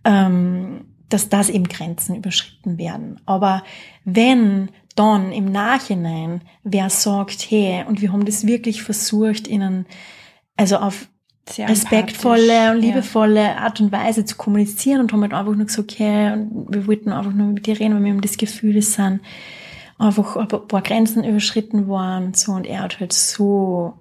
[0.06, 3.20] ähm, dass das eben Grenzen überschritten werden.
[3.26, 3.64] Aber
[4.06, 9.86] wenn dann im Nachhinein wer sagt, hey, und wir haben das wirklich versucht, ihnen
[10.56, 11.10] also auf
[11.48, 15.92] Sehr respektvolle und liebevolle Art und Weise zu kommunizieren und haben halt einfach nur gesagt,
[15.92, 18.94] okay, und wir wollten einfach nur mit dir reden, weil wir haben das Gefühl, es
[18.94, 19.22] sind
[20.00, 23.94] einfach ein paar Grenzen überschritten worden, so, und er hat halt so,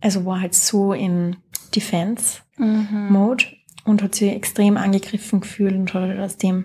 [0.00, 1.36] also war halt so in
[1.74, 2.64] Defense Ja.
[2.64, 3.36] Mhm.
[3.86, 6.64] Und hat sich extrem angegriffen gefühlt und hat halt aus dem,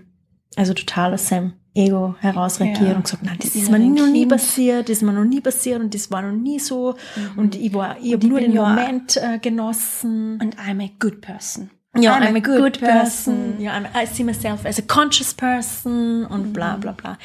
[0.56, 2.96] also total aus seinem Ego heraus reagiert Ja.
[2.96, 5.80] und gesagt, nein, das ist mir noch nie passiert, das ist mir noch nie passiert
[5.82, 6.96] und das war noch nie so
[7.38, 10.40] und ich war, ich habe nur den Moment äh, genossen.
[10.42, 11.70] Und I'm a good person.
[11.98, 13.60] Ja, I'm, a good, person.
[13.60, 17.18] Ja, I'm, I see myself as a conscious person und bla bla bla.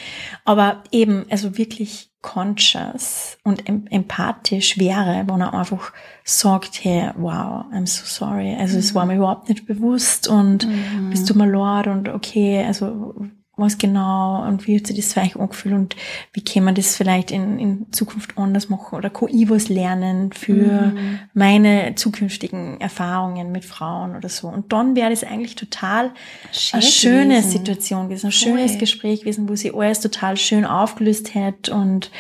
[0.47, 5.93] Aber eben, also wirklich conscious und em empathisch wäre, wenn er einfach
[6.25, 8.57] sagt, hey, wow, I'm so sorry.
[8.59, 10.67] Also es war mir überhaupt nicht bewusst und
[11.11, 13.15] bist du mal leid und okay, also
[13.57, 15.97] was genau und wie hat sich das für euch angefühlt und
[16.33, 20.33] wie kann man das vielleicht in, in Zukunft anders machen oder kann ich was lernen
[20.33, 20.93] für
[21.35, 24.49] meine zukünftigen Erfahrungen mit Frauen oder so.
[24.49, 26.13] Und dann wäre das eigentlich total
[26.53, 27.51] Schön eine schöne gewesen.
[27.51, 32.11] Situation gewesen, ein schönes Gespräch gewesen, wo sie alles total schön aufgelöst hat und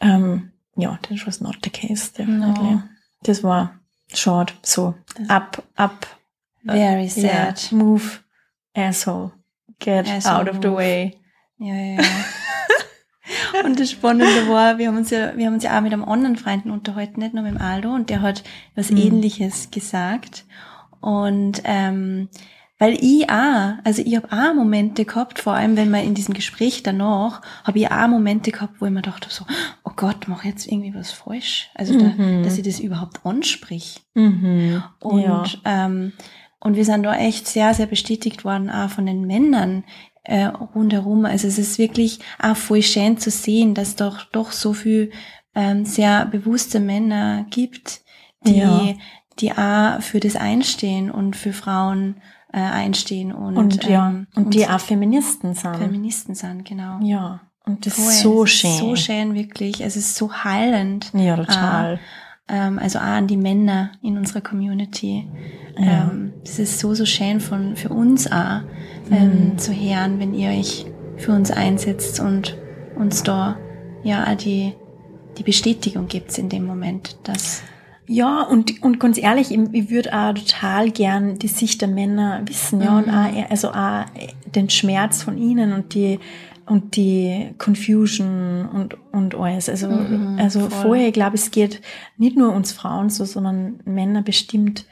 [0.00, 2.72] ähm, ja, das was not the case, definitely.
[2.72, 2.82] No.
[3.22, 3.78] Das war
[4.12, 4.94] short, so
[5.28, 6.06] up, up,
[6.64, 7.72] Very yeah, sad.
[7.72, 8.20] move,
[8.74, 9.32] asshole,
[9.80, 11.16] get Asshole out of the way.
[11.62, 13.64] Ja, ja, ja.
[13.66, 16.04] und das Spannende war, wir haben uns ja, wir haben uns ja auch mit einem
[16.04, 18.42] anderen Freunden unterhalten, nicht nur mit dem Aldo, und der hat
[18.74, 18.96] was Mhm.
[18.96, 20.46] Ähnliches gesagt.
[21.00, 22.28] Und ähm,
[22.78, 26.32] weil ich auch, also ich habe auch Momente gehabt, vor allem wenn man in diesem
[26.32, 29.44] Gespräch danach, habe ich auch Momente gehabt, wo ich mir dachte so,
[29.84, 31.68] oh Gott, mach jetzt irgendwie was falsch.
[31.74, 32.42] Also, da, Mhm.
[32.42, 34.00] dass ich das überhaupt ansprich.
[34.14, 34.82] Mhm.
[35.00, 35.44] Und, ja.
[35.66, 36.12] ähm,
[36.60, 39.84] und wir sind da echt sehr, sehr bestätigt worden, auch von den Männern
[40.24, 41.24] äh, rundherum.
[41.24, 45.10] Also es ist wirklich auch voll schön zu sehen, dass doch doch so viel
[45.54, 48.02] ähm, sehr bewusste Männer gibt,
[48.46, 48.94] die, Ja.
[49.40, 52.20] die auch für das einstehen und für Frauen
[52.52, 55.76] äh, einstehen und, Und, ja, ähm, und die auch Feministen sind.
[55.76, 56.98] Feministen sind, genau.
[57.02, 58.70] ja, und das Voll, ist so schön.
[58.78, 59.80] So schön, wirklich.
[59.80, 61.10] Es ist so heilend.
[61.14, 61.94] Ja, total.
[61.94, 61.98] Ähm,
[62.78, 65.26] also auch an die Männer in unserer Community.
[65.78, 66.10] Ja.
[66.10, 68.60] Ähm, das ist so, so schön von, für uns auch
[69.08, 69.16] Mhm.
[69.16, 70.86] ähm, zu hören, wenn ihr euch
[71.16, 72.56] für uns einsetzt und
[72.96, 73.56] uns da
[74.04, 74.72] ja auch die,
[75.38, 77.62] die Bestätigung gibt in dem Moment, dass
[78.06, 82.42] Ja, und, und ganz ehrlich, ich, ich würde auch total gern die Sicht der Männer
[82.46, 83.12] wissen, ja, und Mhm.
[83.14, 84.04] auch, also auch
[84.54, 86.18] den Schmerz von ihnen und die,
[86.70, 89.68] und die Confusion und, und alles.
[89.68, 90.70] Also, Mhm, also voll.
[90.70, 91.82] vorher, ich glaube, es geht
[92.16, 94.86] nicht nur uns Frauen so, sondern Männer bestimmt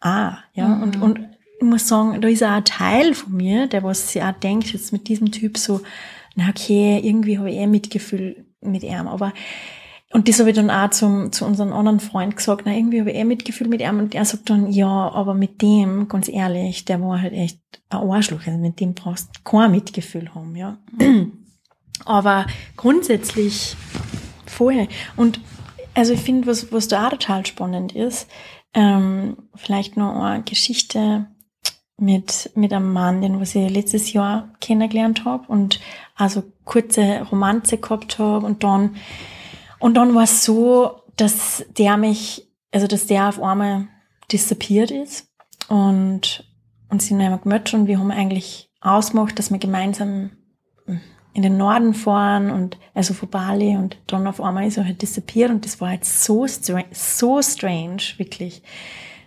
[0.00, 0.82] auch, ja, Mhm.
[0.82, 1.20] und, und
[1.58, 4.72] ich muss sagen, da ist auch ein Teil von mir, der was sich auch denkt,
[4.72, 5.80] jetzt mit diesem Typ so,
[6.34, 9.32] na okay, irgendwie habe ich eh Mitgefühl mit ihm, aber
[10.16, 13.10] und das habe ich dann auch zum, zu unserem anderen Freund gesagt, na, irgendwie habe
[13.10, 16.86] ich eh Mitgefühl mit ihm und er sagt dann, ja, aber mit dem, ganz ehrlich,
[16.86, 17.60] der war halt echt
[17.90, 20.78] ein Arschloch, also mit dem brauchst du kein Mitgefühl haben, ja.
[22.06, 22.46] Aber
[22.78, 23.76] grundsätzlich
[24.46, 24.88] voll.
[25.18, 25.38] Und
[25.92, 28.26] also ich finde, was, was da auch total spannend ist,
[28.72, 31.26] ähm, vielleicht noch eine Geschichte
[31.98, 35.78] mit, mit einem Mann, den was ich letztes Jahr kennengelernt habe und
[36.14, 38.96] also kurze Romanze gehabt habe und dann
[39.86, 43.86] und dann war es so, dass der mich, also dass der auf einmal
[44.32, 45.28] disappeared ist
[45.68, 46.44] und
[46.88, 50.32] und sie haben gemeldet und wir haben eigentlich ausgemacht, dass wir gemeinsam
[51.34, 55.02] in den Norden fahren und also vor Bali und dann auf einmal ist er halt
[55.02, 58.62] disappeared und das war halt so strange, so strange, wirklich.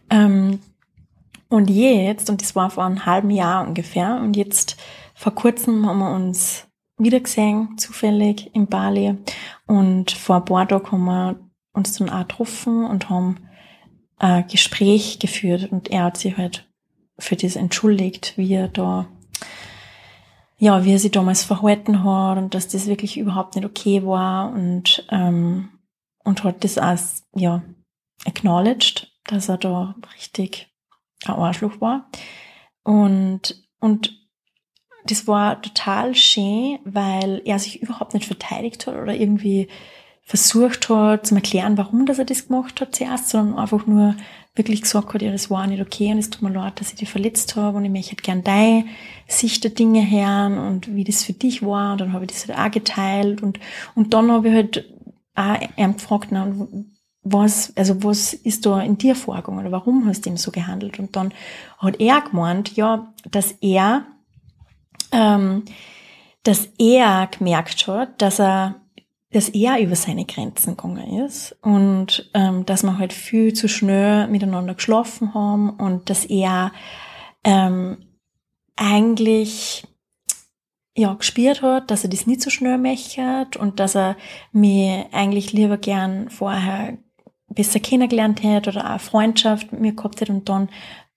[0.10, 0.60] Ähm,
[1.48, 4.76] und jetzt, und das war vor einem halben Jahr ungefähr, und jetzt
[5.16, 6.69] vor kurzem haben wir uns
[7.00, 9.16] wieder gesehen, zufällig in Bali.
[9.66, 11.40] Und vor ein paar Tagen haben wir
[11.74, 13.38] uns dann auch getroffen und haben
[14.18, 15.72] ein Gespräch geführt.
[15.72, 16.70] Und er hat sich halt
[17.18, 19.08] für das entschuldigt, wie er da,
[20.58, 24.52] ja, wie er sich damals verhalten hat und dass das wirklich überhaupt nicht okay war
[24.52, 25.70] und, ähm,
[26.24, 27.64] und hat das als, ja,
[28.26, 30.70] acknowledged, dass er da richtig
[31.26, 32.10] ein Arschloch war.
[32.84, 34.19] Und, und
[35.10, 39.68] das war total schön, weil er sich überhaupt nicht verteidigt hat oder irgendwie
[40.24, 44.16] versucht hat zu erklären, warum dass er das gemacht hat zuerst, sondern einfach nur
[44.56, 47.00] wirklich gesagt hat, ja, das war nicht okay und es tut mir leid, dass ich
[47.00, 48.86] dich verletzt habe und ich möchte gern deine
[49.28, 52.48] Sicht der Dinge hören und wie das für dich war und dann habe ich das
[52.48, 53.60] halt auch geteilt und,
[53.96, 54.94] und dann habe ich halt
[55.36, 56.54] auch ihn gefragt, na,
[57.24, 61.00] was, also was ist da in dir vorgegangen oder warum hast du ihm so gehandelt?
[61.00, 61.34] Und dann
[61.78, 64.06] hat er gemeint, ja, dass er,
[65.12, 65.66] ähm,
[66.44, 68.76] dass er gemerkt hat, dass er
[69.32, 74.28] dass er über seine Grenzen gegangen ist und ähm, dass wir halt viel zu schnell
[74.28, 76.72] miteinander geschlafen haben und dass er
[77.44, 78.08] ähm,
[78.76, 79.84] eigentlich
[80.96, 84.18] ja gespürt hat, dass er das nicht so schnell möchte und dass er
[84.52, 86.98] mir eigentlich lieber gern vorher
[87.48, 90.70] besser kennengelernt hätte oder eine Freundschaft mit mir gehabt hätte und dann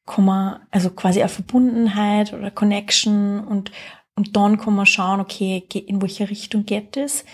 [0.07, 3.71] kann man, also quasi eine Verbundenheit oder Connection und,
[4.17, 7.25] und dann kann man schauen, okay, in welche Richtung geht das.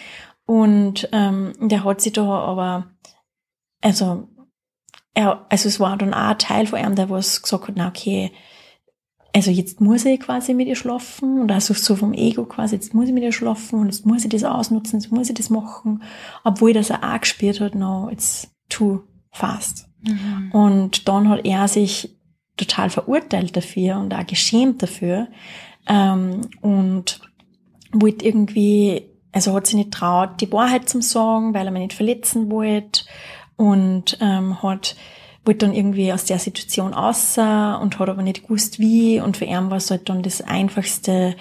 [0.46, 2.86] Und ähm, der hat sich da aber,
[3.82, 4.28] also,
[5.14, 7.88] er, also es war dann auch ein Teil von ihm, der was gesagt hat, na
[7.88, 8.32] okay,
[9.34, 12.94] also jetzt muss ich quasi mit ihr schlafen und also so vom Ego quasi, jetzt
[12.94, 15.50] muss ich mit ihr schlafen und jetzt muss ich das ausnutzen, jetzt muss ich das
[15.50, 16.02] machen,
[16.44, 19.88] obwohl das er auch gespürt hat, no, it's too fast.
[20.02, 20.50] Mhm.
[20.52, 22.17] Und dann hat er sich
[22.58, 25.28] total verurteilt dafür und auch geschämt dafür
[25.88, 27.20] ähm, und
[27.92, 31.94] wollte irgendwie also hat sie nicht traut, die Wahrheit zu sagen, weil er mich nicht
[31.94, 33.04] verletzen wollte
[33.56, 34.96] und ähm, hat
[35.44, 39.46] wollte dann irgendwie aus der Situation außer und hat aber nicht gewusst wie und für
[39.46, 41.36] ihn war es halt dann das einfachste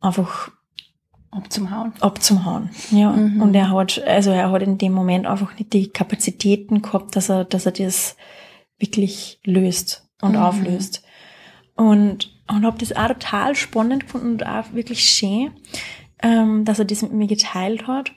[0.00, 0.50] einfach
[1.30, 1.92] abzumhauen.
[2.00, 3.10] Abzumhauen, ja.
[3.10, 3.42] Mhm.
[3.42, 7.28] Und er hat, also er hat in dem Moment einfach nicht die Kapazitäten gehabt, dass
[7.28, 8.16] er, dass er das
[8.78, 10.38] wirklich löst und mhm.
[10.38, 11.02] auflöst.
[11.74, 15.52] Und, und habe das auch total spannend gefunden und auch wirklich schön,
[16.22, 18.12] ähm, dass er das mit mir geteilt hat,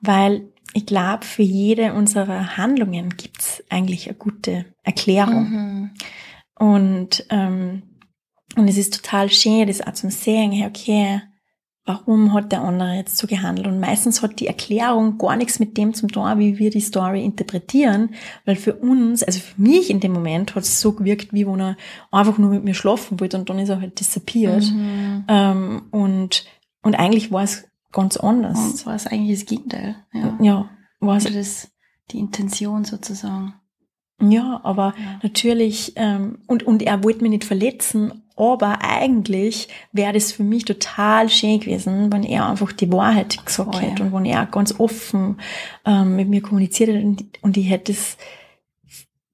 [0.00, 5.50] weil ich glaube, für jede unserer Handlungen gibt's eigentlich eine gute Erklärung.
[5.50, 5.90] Mhm.
[6.58, 7.82] Und, ähm,
[8.56, 11.22] und es ist total schön, das auch zu sehen, okay,
[11.88, 13.66] warum hat der andere jetzt so gehandelt?
[13.66, 17.24] Und meistens hat die Erklärung gar nichts mit dem zu tun, wie wir die Story
[17.24, 18.10] interpretieren,
[18.44, 21.60] weil für uns, also für mich in dem Moment, hat es so gewirkt, wie wenn
[21.60, 21.76] er
[22.12, 24.70] einfach nur mit mir schlafen wollte und dann ist er halt disappeared.
[24.70, 25.24] Mhm.
[25.28, 26.44] Ähm, und
[26.82, 28.58] und eigentlich war es ganz anders.
[28.58, 29.96] Und war es eigentlich das Gegenteil.
[30.12, 30.70] Ja, ja
[31.00, 31.26] war es.
[31.26, 31.70] Also das,
[32.10, 33.54] die Intention sozusagen.
[34.20, 35.20] Ja, aber ja.
[35.22, 40.64] natürlich, ähm, und, und er wollte mich nicht verletzen, aber eigentlich wäre das für mich
[40.64, 44.06] total schön gewesen, wenn er einfach die Wahrheit gesagt oh, hätte ja.
[44.06, 45.40] und wenn er ganz offen
[45.84, 48.16] ähm, mit mir kommuniziert hätte und, und ich hätte es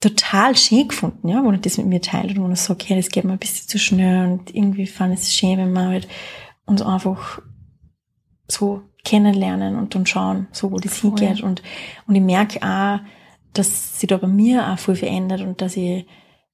[0.00, 2.96] total schön gefunden, ja, wenn er das mit mir teilt und wenn er sagt, hey,
[2.96, 5.88] das geht mir ein bisschen zu schnell und irgendwie fand ich es schön, wenn man
[5.88, 6.08] halt
[6.66, 7.40] uns einfach
[8.48, 11.10] so kennenlernen und dann schauen, so wo das Voll.
[11.18, 11.42] hingeht.
[11.42, 11.62] Und,
[12.06, 13.00] und ich merke auch,
[13.52, 16.06] dass sich da bei mir auch viel verändert und dass ich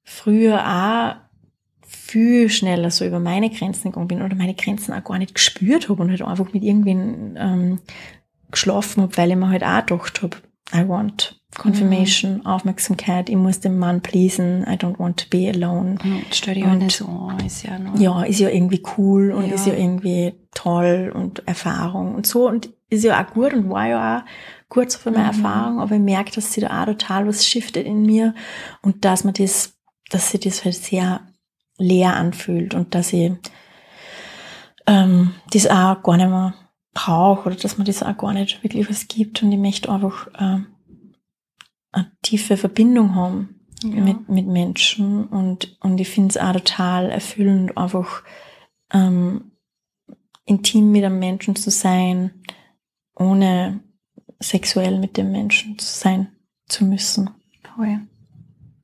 [0.03, 1.30] früher auch
[1.91, 5.89] viel schneller so über meine Grenzen gegangen bin oder meine Grenzen auch gar nicht gespürt
[5.89, 7.81] habe und halt einfach mit irgendwen ähm,
[8.51, 10.37] geschlafen habe, weil ich mir halt auch gedacht habe,
[10.73, 12.47] I want Confirmation, mhm.
[12.47, 15.97] Aufmerksamkeit, ich muss dem Mann pleasen, I don't want to be alone.
[16.03, 17.99] Mhm, stell dir und, so, ist ja noch.
[17.99, 19.55] Ja, ist ja irgendwie cool und ja.
[19.55, 23.89] ist ja irgendwie toll und Erfahrung und so und ist ja auch gut und war
[23.89, 24.23] ja auch
[24.69, 25.45] gut so für meine mhm.
[25.45, 28.35] Erfahrung, aber ich merke, dass sich da auch total was shiftet in mir
[28.83, 29.75] und dass man das,
[30.09, 31.21] dass sich das halt sehr
[31.81, 33.33] leer anfühlt und dass ich
[34.87, 36.55] ähm, das auch gar nicht mehr
[36.93, 40.29] brauche oder dass man das auch gar nicht wirklich was gibt und ich möchte einfach
[40.39, 40.67] ähm,
[41.93, 44.03] eine tiefe Verbindung haben ja.
[44.03, 48.23] mit, mit Menschen und, und ich finde es auch total erfüllend, einfach
[48.93, 49.53] ähm,
[50.45, 52.43] intim mit einem Menschen zu sein,
[53.17, 53.81] ohne
[54.41, 56.29] sexuell mit dem Menschen zu sein
[56.67, 57.31] zu müssen.
[57.75, 58.01] Voll.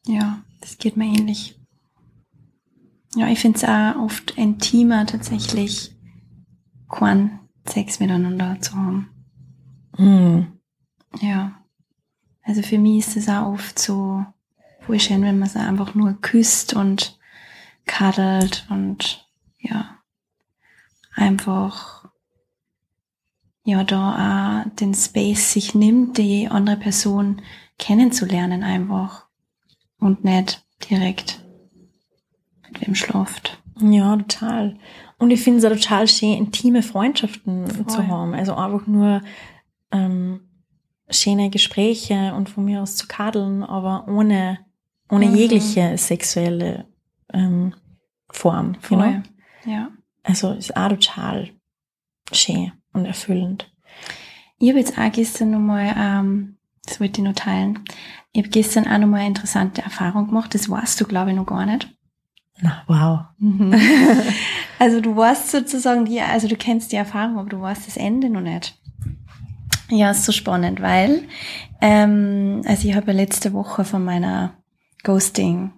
[0.07, 1.55] Ja, das geht mir ähnlich.
[3.16, 5.96] Ja, ich finde es auch oft intimer tatsächlich,
[6.90, 9.08] keinen Sex miteinander zu haben.
[9.96, 10.42] Mm.
[11.22, 11.58] Ja.
[12.42, 14.22] Also für mich ist es auch oft so
[14.80, 17.18] voll schön, wenn man es einfach nur küsst und
[17.86, 19.26] kadelt und
[19.58, 19.96] ja,
[21.14, 22.06] einfach
[23.64, 27.40] ja da auch den Space sich nimmt, die andere Person
[27.78, 29.26] kennenzulernen einfach
[29.98, 31.45] und nicht direkt
[32.78, 33.60] mit wem schlaft.
[33.80, 34.76] Ja, total.
[35.18, 37.86] Und ich finde es auch total schön, intime Freundschaften Voll.
[37.86, 38.34] zu haben.
[38.34, 39.22] Also einfach nur
[39.90, 40.40] ähm,
[41.10, 44.58] schöne Gespräche und von mir aus zu kadeln, aber ohne,
[45.10, 45.36] ohne mhm.
[45.36, 46.86] jegliche sexuelle
[47.32, 47.74] ähm,
[48.30, 48.76] Form.
[48.80, 48.98] Voll.
[48.98, 49.72] Know?
[49.72, 49.90] Ja.
[50.22, 51.50] Also ist auch total
[52.32, 53.72] schön und erfüllend.
[54.58, 56.56] Ich habe jetzt auch gestern nochmal ähm,
[56.86, 57.80] das wollte ich noch teilen.
[58.32, 60.54] Ich habe gestern auch noch mal eine interessante Erfahrung gemacht.
[60.54, 61.92] Das weißt du, glaube ich, noch gar nicht.
[62.61, 63.20] Na, wow.
[63.38, 63.74] Mhm.
[64.78, 68.30] also du weißt sozusagen die, also du kennst die Erfahrung, aber du weißt das Ende
[68.30, 68.78] noch nicht.
[69.88, 71.22] Ja, ist so spannend, weil
[71.80, 74.54] ähm, also ich habe ja letzte Woche von meiner
[75.04, 75.72] Ghosting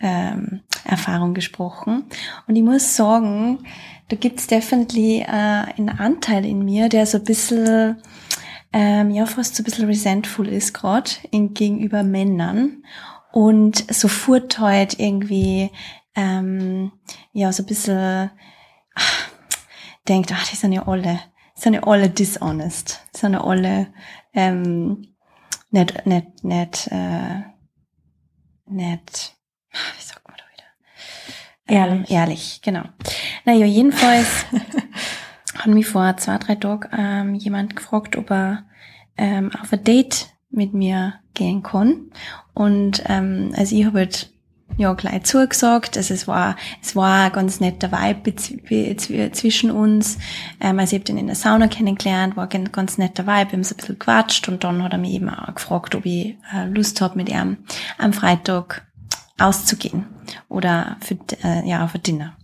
[0.00, 2.04] ähm, Erfahrung gesprochen
[2.46, 3.64] und ich muss sagen,
[4.08, 7.96] da gibt's definitiv äh, einen Anteil in mir, der so ein bisschen
[8.72, 12.84] ähm, ja fast so ein bisschen resentful ist gerade gegenüber Männern
[13.32, 15.70] und sofort halt irgendwie
[16.18, 16.92] ähm,
[17.32, 18.30] ja so ein bisschen
[18.94, 19.30] ach,
[20.08, 21.20] denkt, ach, die sind ja alle,
[21.56, 23.92] die sind ja alle dishonest, die sind ja alle
[24.34, 25.14] ähm,
[25.70, 27.42] nicht, nicht, nicht, äh,
[28.66, 29.36] nicht,
[29.70, 31.78] wie sagt man da wieder?
[31.80, 32.10] Ehrlich.
[32.10, 32.82] Ähm, ehrlich, genau.
[33.44, 34.46] Naja, jedenfalls
[35.54, 38.66] hat mich vor zwei, drei Tagen ähm, jemand gefragt, ob er
[39.16, 42.10] ähm, auf ein Date mit mir gehen kann.
[42.54, 44.32] Und ähm, also ich habe halt
[44.78, 45.96] ja gleich zugesagt.
[45.96, 48.34] Also es war, es war ein ganz netter Vibe
[49.32, 50.18] zwischen uns.
[50.60, 53.58] Ähm, also ich habe den in der Sauna kennengelernt, war ein ganz netter Vibe, wir
[53.58, 56.36] haben so ein bisschen gequatscht und dann hat er mich eben auch gefragt, ob ich
[56.54, 57.58] äh, Lust habe, mit ihm
[57.98, 58.86] am Freitag
[59.38, 60.06] auszugehen
[60.48, 62.36] oder für, äh, ja, für Dinner.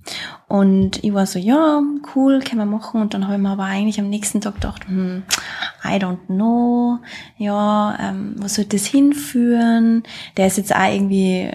[0.47, 1.83] Und ich war so, ja,
[2.15, 3.01] cool, können wir machen.
[3.01, 5.25] Und dann habe ich mir aber eigentlich am nächsten Tag gedacht, hm,
[5.85, 6.99] I don't know,
[7.37, 10.05] ja, ähm, wo soll das hinführen?
[10.37, 11.51] Der ist jetzt auch irgendwie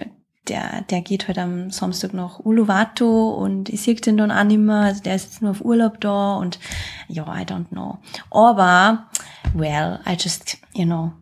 [0.49, 4.59] der, der geht halt am Samstag nach Uluwatu und ich sehe den dann auch nicht
[4.59, 6.59] mehr, also der ist jetzt nur auf Urlaub da und
[7.07, 7.99] ja, I don't know.
[8.31, 9.07] Aber,
[9.53, 11.13] well, I just, you know,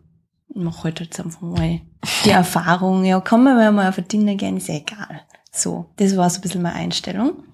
[0.54, 1.80] mach halt jetzt einfach mal
[2.24, 5.22] die Erfahrung, ja, kann man mal auf ein Dinner gehen, ist ja egal.
[5.50, 7.44] So, das war so ein bisschen meine Einstellung.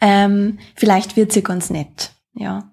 [0.00, 2.70] Ähm, vielleicht wird sie ganz nett, ja.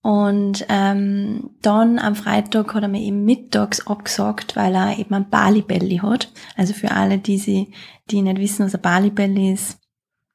[0.00, 5.28] Und ähm, dann am Freitag hat er mir eben mittags abgesagt, weil er eben ein
[5.28, 6.32] Bali Belly hat.
[6.56, 7.72] Also für alle, die sie,
[8.10, 9.78] die nicht wissen, was ein Bali Belly ist,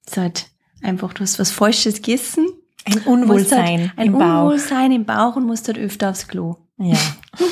[0.05, 0.47] ist halt
[0.81, 2.47] einfach, du hast was Falsches gegessen.
[2.85, 4.43] Ein Unwohlsein halt, ein im Bauch.
[4.43, 6.57] Unwohlsein im Bauch und musst halt öfter aufs Klo.
[6.77, 6.97] Ja.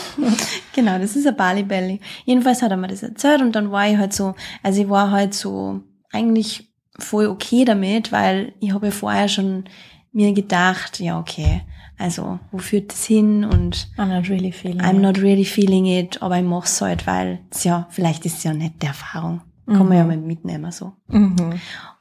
[0.74, 2.02] genau, das ist ein Bali Belly.
[2.26, 5.12] Jedenfalls hat er mir das erzählt und dann war ich halt so, also ich war
[5.12, 5.82] halt so
[6.12, 9.66] eigentlich voll okay damit, weil ich habe ja vorher schon
[10.12, 11.62] mir gedacht, ja okay,
[12.02, 13.46] also, wo führt das hin?
[13.46, 15.02] Und I'm not really feeling I'm it.
[15.02, 18.54] not really feeling it, aber ich mach's halt, weil es ja, vielleicht ist es ja
[18.54, 19.42] nicht der Erfahrung.
[19.68, 20.94] Kann man ja mal mitnehmen, so.
[21.08, 21.54] Mhm.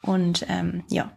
[0.03, 1.13] Und, ähm, ja.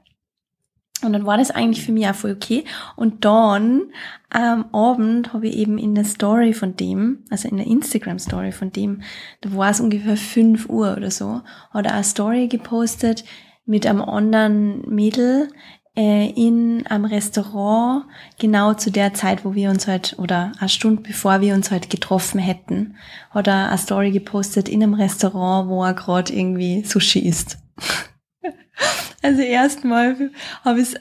[1.02, 2.64] Und dann war das eigentlich für mich auch voll okay.
[2.96, 3.84] Und dann
[4.30, 8.72] am Abend habe ich eben in der Story von dem, also in der Instagram-Story von
[8.72, 9.02] dem,
[9.42, 13.24] da war es ungefähr 5 Uhr oder so, hat er eine Story gepostet
[13.66, 15.50] mit einem anderen Mädel,
[15.96, 18.06] äh, in einem Restaurant
[18.40, 21.90] genau zu der Zeit, wo wir uns halt, oder eine Stunde bevor wir uns halt
[21.90, 22.96] getroffen hätten,
[23.32, 27.58] hat er eine Story gepostet in einem Restaurant, wo er gerade irgendwie Sushi isst.
[29.22, 30.32] also erstmal
[30.64, 30.96] habe ich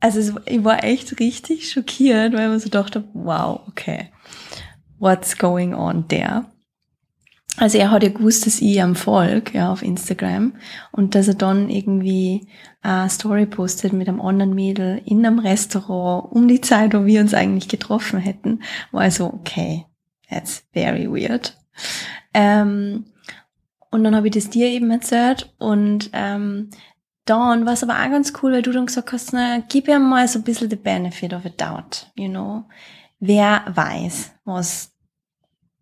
[0.00, 4.10] also ich war echt richtig schockiert, weil man so dachte, wow, okay,
[4.98, 6.44] what's going on there?
[7.58, 10.54] Also er hat ja gewusst, dass ich am Volk, ja, auf Instagram
[10.92, 12.46] und dass er dann irgendwie
[12.82, 17.20] eine Story postet mit einem anderen Mädel in einem Restaurant um die Zeit, wo wir
[17.20, 19.86] uns eigentlich getroffen hätten, war also, okay,
[20.28, 21.56] that's very weird.
[22.34, 23.06] Ähm,
[23.90, 26.70] und dann habe ich das dir eben erzählt und ähm,
[27.24, 30.08] dann war es aber auch ganz cool, weil du dann gesagt hast, na, gib ihm
[30.08, 32.64] mal so ein bisschen the benefit of a doubt, you know.
[33.18, 34.92] Wer weiß, was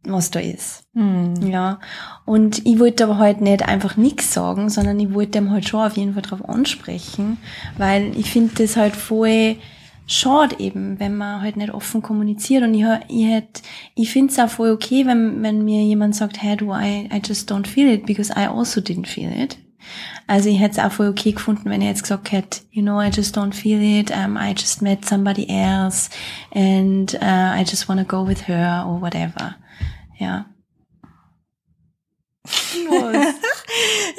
[0.06, 0.84] was da ist.
[0.94, 1.34] Mhm.
[1.46, 1.80] Ja.
[2.24, 5.80] Und ich wollte aber halt nicht einfach nichts sagen, sondern ich wollte ihm halt schon
[5.80, 7.38] auf jeden Fall drauf ansprechen,
[7.78, 9.56] weil ich finde das halt voll
[10.06, 13.62] schade eben, wenn man halt nicht offen kommuniziert und ich, ich hätte,
[13.94, 17.20] ich finde es auch voll okay, wenn, wenn mir jemand sagt, hey du, I, I
[17.24, 19.58] just don't feel it, because I also didn't feel it.
[20.26, 23.00] Also ich hätte es auch voll okay gefunden, wenn er jetzt gesagt hätte, you know,
[23.00, 26.10] I just don't feel it, um, I just met somebody else
[26.54, 29.56] and uh, I just wanna go with her or whatever.
[30.18, 30.46] Ja.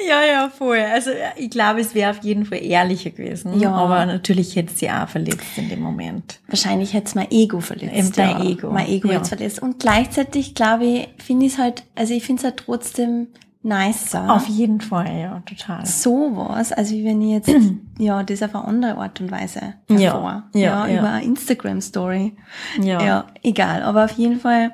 [0.08, 0.78] ja, ja, voll.
[0.80, 3.60] Also ich glaube, es wäre auf jeden Fall ehrlicher gewesen.
[3.60, 3.72] Ja.
[3.72, 6.40] Aber natürlich hätte sie auch verletzt in dem Moment.
[6.48, 7.94] Wahrscheinlich hätte es mein Ego verletzt.
[7.94, 8.70] Eben dein Ego.
[8.72, 9.18] Mein Ego Ja.
[9.18, 9.62] jetzt verletzt.
[9.62, 13.28] Und gleichzeitig, glaube ich, finde ich es halt, also ich finde es halt trotzdem
[13.62, 14.30] nicer.
[14.32, 15.84] Auf jeden Fall, ja, total.
[15.86, 17.50] sowas, also wie wenn ich jetzt,
[17.98, 20.42] ja, das auf eine andere Art und Weise Ja, hervor.
[20.54, 20.98] ja, ja.
[20.98, 22.36] über eine Instagram-Story.
[22.80, 23.02] Ja.
[23.04, 23.82] Ja, egal.
[23.82, 24.72] Aber auf jeden Fall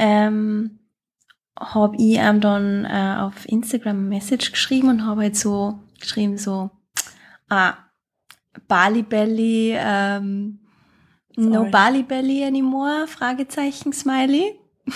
[0.00, 0.78] ähm,
[1.58, 6.38] habe ich ihm dann äh, auf Instagram eine Message geschrieben und habe halt so geschrieben
[6.38, 6.70] so,
[7.50, 7.74] ah,
[8.66, 10.60] Bali Belly, ähm,
[11.36, 11.66] no.
[11.70, 14.58] Bali Belly anymore, Fragezeichen, Smiley.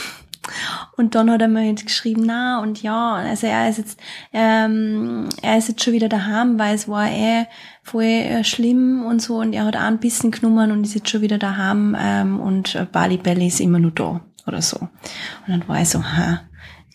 [0.96, 3.98] Und dann hat er mir jetzt geschrieben, na, und ja, also er ist jetzt,
[4.32, 7.46] ähm, er ist jetzt schon wieder daheim, weil es war eh
[7.82, 11.08] voll äh, schlimm und so, und er hat auch ein bisschen genommen und ist jetzt
[11.08, 14.78] schon wieder daheim, ähm, und Bali Belly ist immer nur da, oder so.
[14.78, 16.42] Und dann war ich so, ha,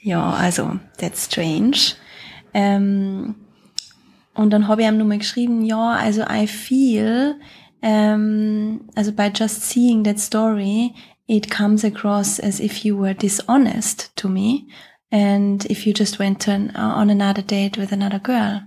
[0.01, 1.95] ja, also, that's strange.
[2.53, 3.35] Ähm,
[4.33, 7.35] und dann habe ich ihm nochmal geschrieben, ja, also I feel,
[7.81, 10.93] ähm, also by just seeing that story,
[11.27, 14.67] it comes across as if you were dishonest to me
[15.11, 18.63] and if you just went on another date with another girl.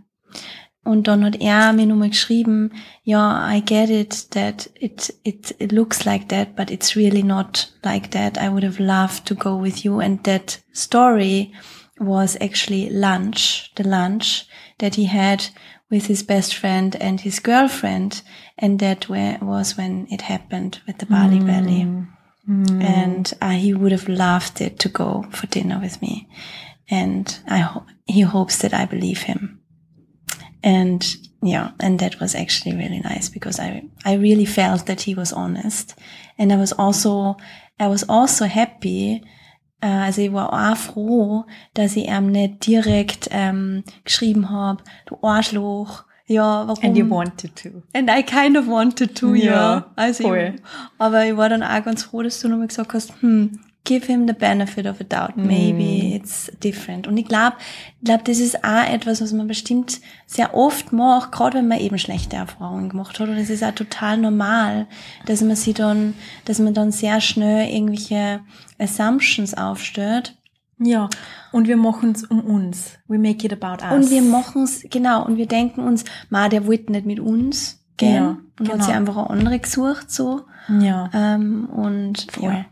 [0.84, 2.72] Und dann hat er mir nochmal geschrieben,
[3.04, 7.72] ja, I get it that it, it, it looks like that, but it's really not
[7.84, 8.36] like that.
[8.36, 10.00] I would have loved to go with you.
[10.00, 11.52] And that story
[12.00, 14.46] was actually lunch, the lunch
[14.78, 15.44] that he had
[15.88, 18.22] with his best friend and his girlfriend.
[18.58, 21.46] And that where, was when it happened with the Bali mm.
[21.46, 21.86] Valley.
[22.48, 22.82] Mm.
[22.82, 26.28] And uh, he would have loved it to go for dinner with me.
[26.90, 29.61] And I ho he hopes that I believe him.
[30.62, 31.04] And
[31.42, 35.32] yeah, and that was actually really nice because I, I really felt that he was
[35.32, 35.94] honest.
[36.38, 37.36] And I was also,
[37.80, 39.22] I was also happy,
[39.82, 41.44] äh, also ich war auch froh,
[41.74, 46.84] dass ich ihm nicht direkt ähm, geschrieben habe, du Arschloch, ja, warum?
[46.84, 47.82] And you wanted to.
[47.92, 49.52] And I kind of wanted to, ja.
[49.52, 49.92] ja.
[49.96, 50.54] Also voll.
[50.54, 50.62] Ich,
[50.98, 54.26] aber ich war dann auch ganz froh, dass du nochmal gesagt hast, hm, give him
[54.26, 55.36] the benefit of a doubt.
[55.36, 56.16] Maybe mm.
[56.16, 57.06] it's different.
[57.06, 57.56] Und ich glaube,
[57.98, 61.80] ich glaube, das ist auch etwas, was man bestimmt sehr oft macht, gerade wenn man
[61.80, 63.28] eben schlechte Erfahrungen gemacht hat.
[63.28, 64.86] Und es ist auch total normal,
[65.26, 66.14] dass man sie dann,
[66.44, 68.40] dass man dann sehr schnell irgendwelche
[68.78, 70.36] Assumptions aufstellt.
[70.78, 71.08] Ja,
[71.52, 72.98] und wir machen es um uns.
[73.06, 73.92] We make it about us.
[73.92, 77.84] Und wir machen es, genau, und wir denken uns, ma, der wollte nicht mit uns
[77.96, 78.14] gehen.
[78.14, 78.72] Ja, und genau.
[78.72, 80.42] hat sich einfach eine andere gesucht, so.
[80.80, 81.10] Ja.
[81.12, 82.52] Ähm, und, voll.
[82.52, 82.64] Ja.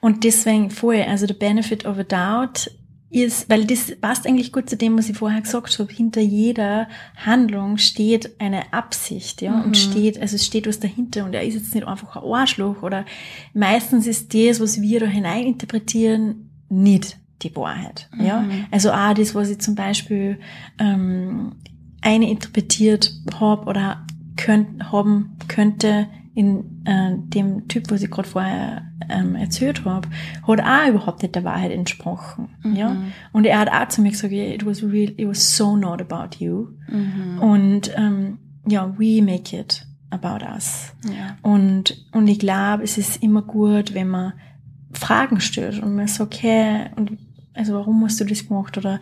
[0.00, 2.70] Und deswegen voll, also the benefit of a doubt
[3.10, 5.92] ist, weil das passt eigentlich gut zu dem, was ich vorher gesagt habe.
[5.92, 9.64] Hinter jeder Handlung steht eine Absicht, ja, mhm.
[9.64, 12.82] und steht, also es steht was dahinter und er ist jetzt nicht einfach ein Arschloch
[12.82, 13.04] oder
[13.54, 18.08] meistens ist das, was wir da hineininterpretieren, nicht die Wahrheit.
[18.12, 18.26] Mhm.
[18.26, 18.44] Ja?
[18.70, 20.40] Also auch das, was ich zum Beispiel
[20.78, 21.52] ähm,
[22.00, 24.04] eine interpretiert habe oder
[24.36, 30.06] könnt, haben könnte in äh, dem Typ, was ich gerade vorher ähm, erzählt habe,
[30.46, 32.50] hat auch überhaupt nicht der Wahrheit entsprochen.
[32.62, 32.76] Mhm.
[32.76, 32.96] Ja?
[33.32, 36.36] Und er hat auch zu mir gesagt, it was real, it was so not about
[36.38, 36.68] you.
[36.88, 37.38] Mhm.
[37.40, 40.92] Und ähm, ja, we make it about us.
[41.04, 41.38] Ja.
[41.40, 44.34] Und, und ich glaube, es ist immer gut, wenn man
[44.92, 47.16] Fragen stellt und man sagt, okay, und
[47.54, 48.76] also warum hast du das gemacht?
[48.76, 49.00] Oder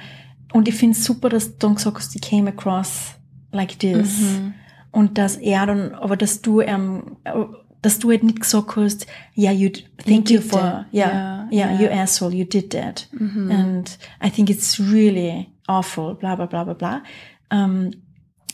[0.52, 3.16] und ich finde es super, dass du dann gesagt hast, you came across
[3.50, 4.20] like this.
[4.20, 4.54] Mhm.
[4.94, 7.16] Und dass er dann, aber dass du, ähm,
[7.82, 9.70] dass du halt nicht gesagt hast, yeah, you,
[10.06, 13.08] thank you, you for, yeah, yeah, yeah, you asshole, you did that.
[13.12, 13.50] Mhm.
[13.50, 17.02] And I think it's really awful, bla, bla, bla, bla, bla.
[17.50, 17.90] Ähm,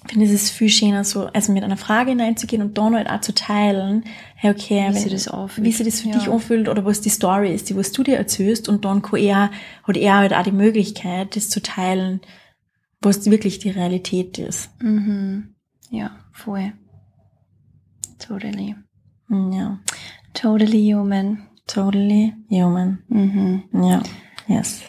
[0.08, 3.20] finde es ist viel schöner, so, also mit einer Frage hineinzugehen und dann halt auch
[3.20, 5.66] zu teilen, hey, okay, wie, wenn, sie, das anfühlt.
[5.66, 6.18] wie sie das für ja.
[6.18, 9.20] dich anfühlt oder was die Story ist, die was du dir erzählst und dann kann
[9.20, 9.50] er,
[9.84, 12.20] hat er halt auch die Möglichkeit, das zu teilen,
[13.00, 14.70] was wirklich die Realität ist.
[14.80, 15.54] Mhm.
[15.90, 16.72] Ja, voll.
[18.18, 18.76] Totally.
[19.28, 19.78] Ja.
[20.32, 21.48] Totally human.
[21.66, 23.02] Totally human.
[23.08, 23.64] Mhm.
[23.72, 24.02] Ja.
[24.46, 24.82] Yes.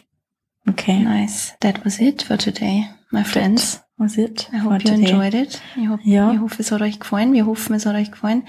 [0.67, 0.99] Okay.
[0.99, 1.55] Nice.
[1.59, 3.73] That was it for today, my friends.
[3.73, 4.49] That was it.
[4.53, 5.61] I hope you enjoyed it.
[5.75, 6.31] Ich, hoffe, ja.
[6.31, 7.33] ich hoffe, es hat euch gefallen.
[7.33, 8.43] Wir hoffen, es hat euch gefallen.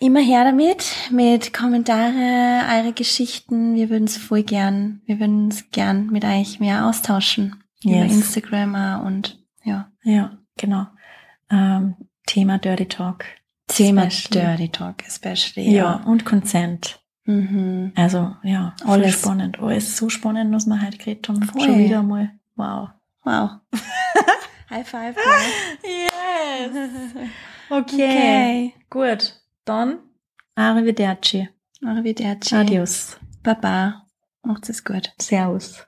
[0.00, 3.74] Immer her damit, mit Kommentare, eure Geschichten.
[3.76, 7.62] Wir würden es voll gern, wir würden es gern mit euch mehr austauschen.
[7.82, 7.94] Yes.
[7.94, 9.92] Über Instagram und ja.
[10.02, 10.86] Ja, genau.
[11.52, 11.96] Ähm,
[12.26, 13.24] Thema Dirty Talk.
[13.68, 14.40] Thema especially.
[14.40, 15.70] Dirty Talk, especially.
[15.70, 16.06] Ja, ja.
[16.06, 17.00] und Consent.
[17.24, 17.92] Mhm.
[17.94, 19.60] Also, ja, alles spannend.
[19.60, 21.42] Oh, ist so spannend, was wir heute geredet haben.
[21.42, 21.62] Voll.
[21.62, 22.30] Schon wieder mal.
[22.56, 22.88] Wow.
[23.24, 23.50] Wow.
[24.70, 25.16] High five.
[25.84, 26.70] yes.
[27.70, 27.94] Okay.
[27.94, 28.74] okay.
[28.90, 29.40] Gut.
[29.64, 30.00] Dann
[30.54, 31.48] arrivederci.
[31.82, 32.54] Arrivederci.
[32.54, 33.18] Adios.
[33.42, 34.06] Baba.
[34.42, 35.14] Macht's es gut.
[35.18, 35.86] Servus.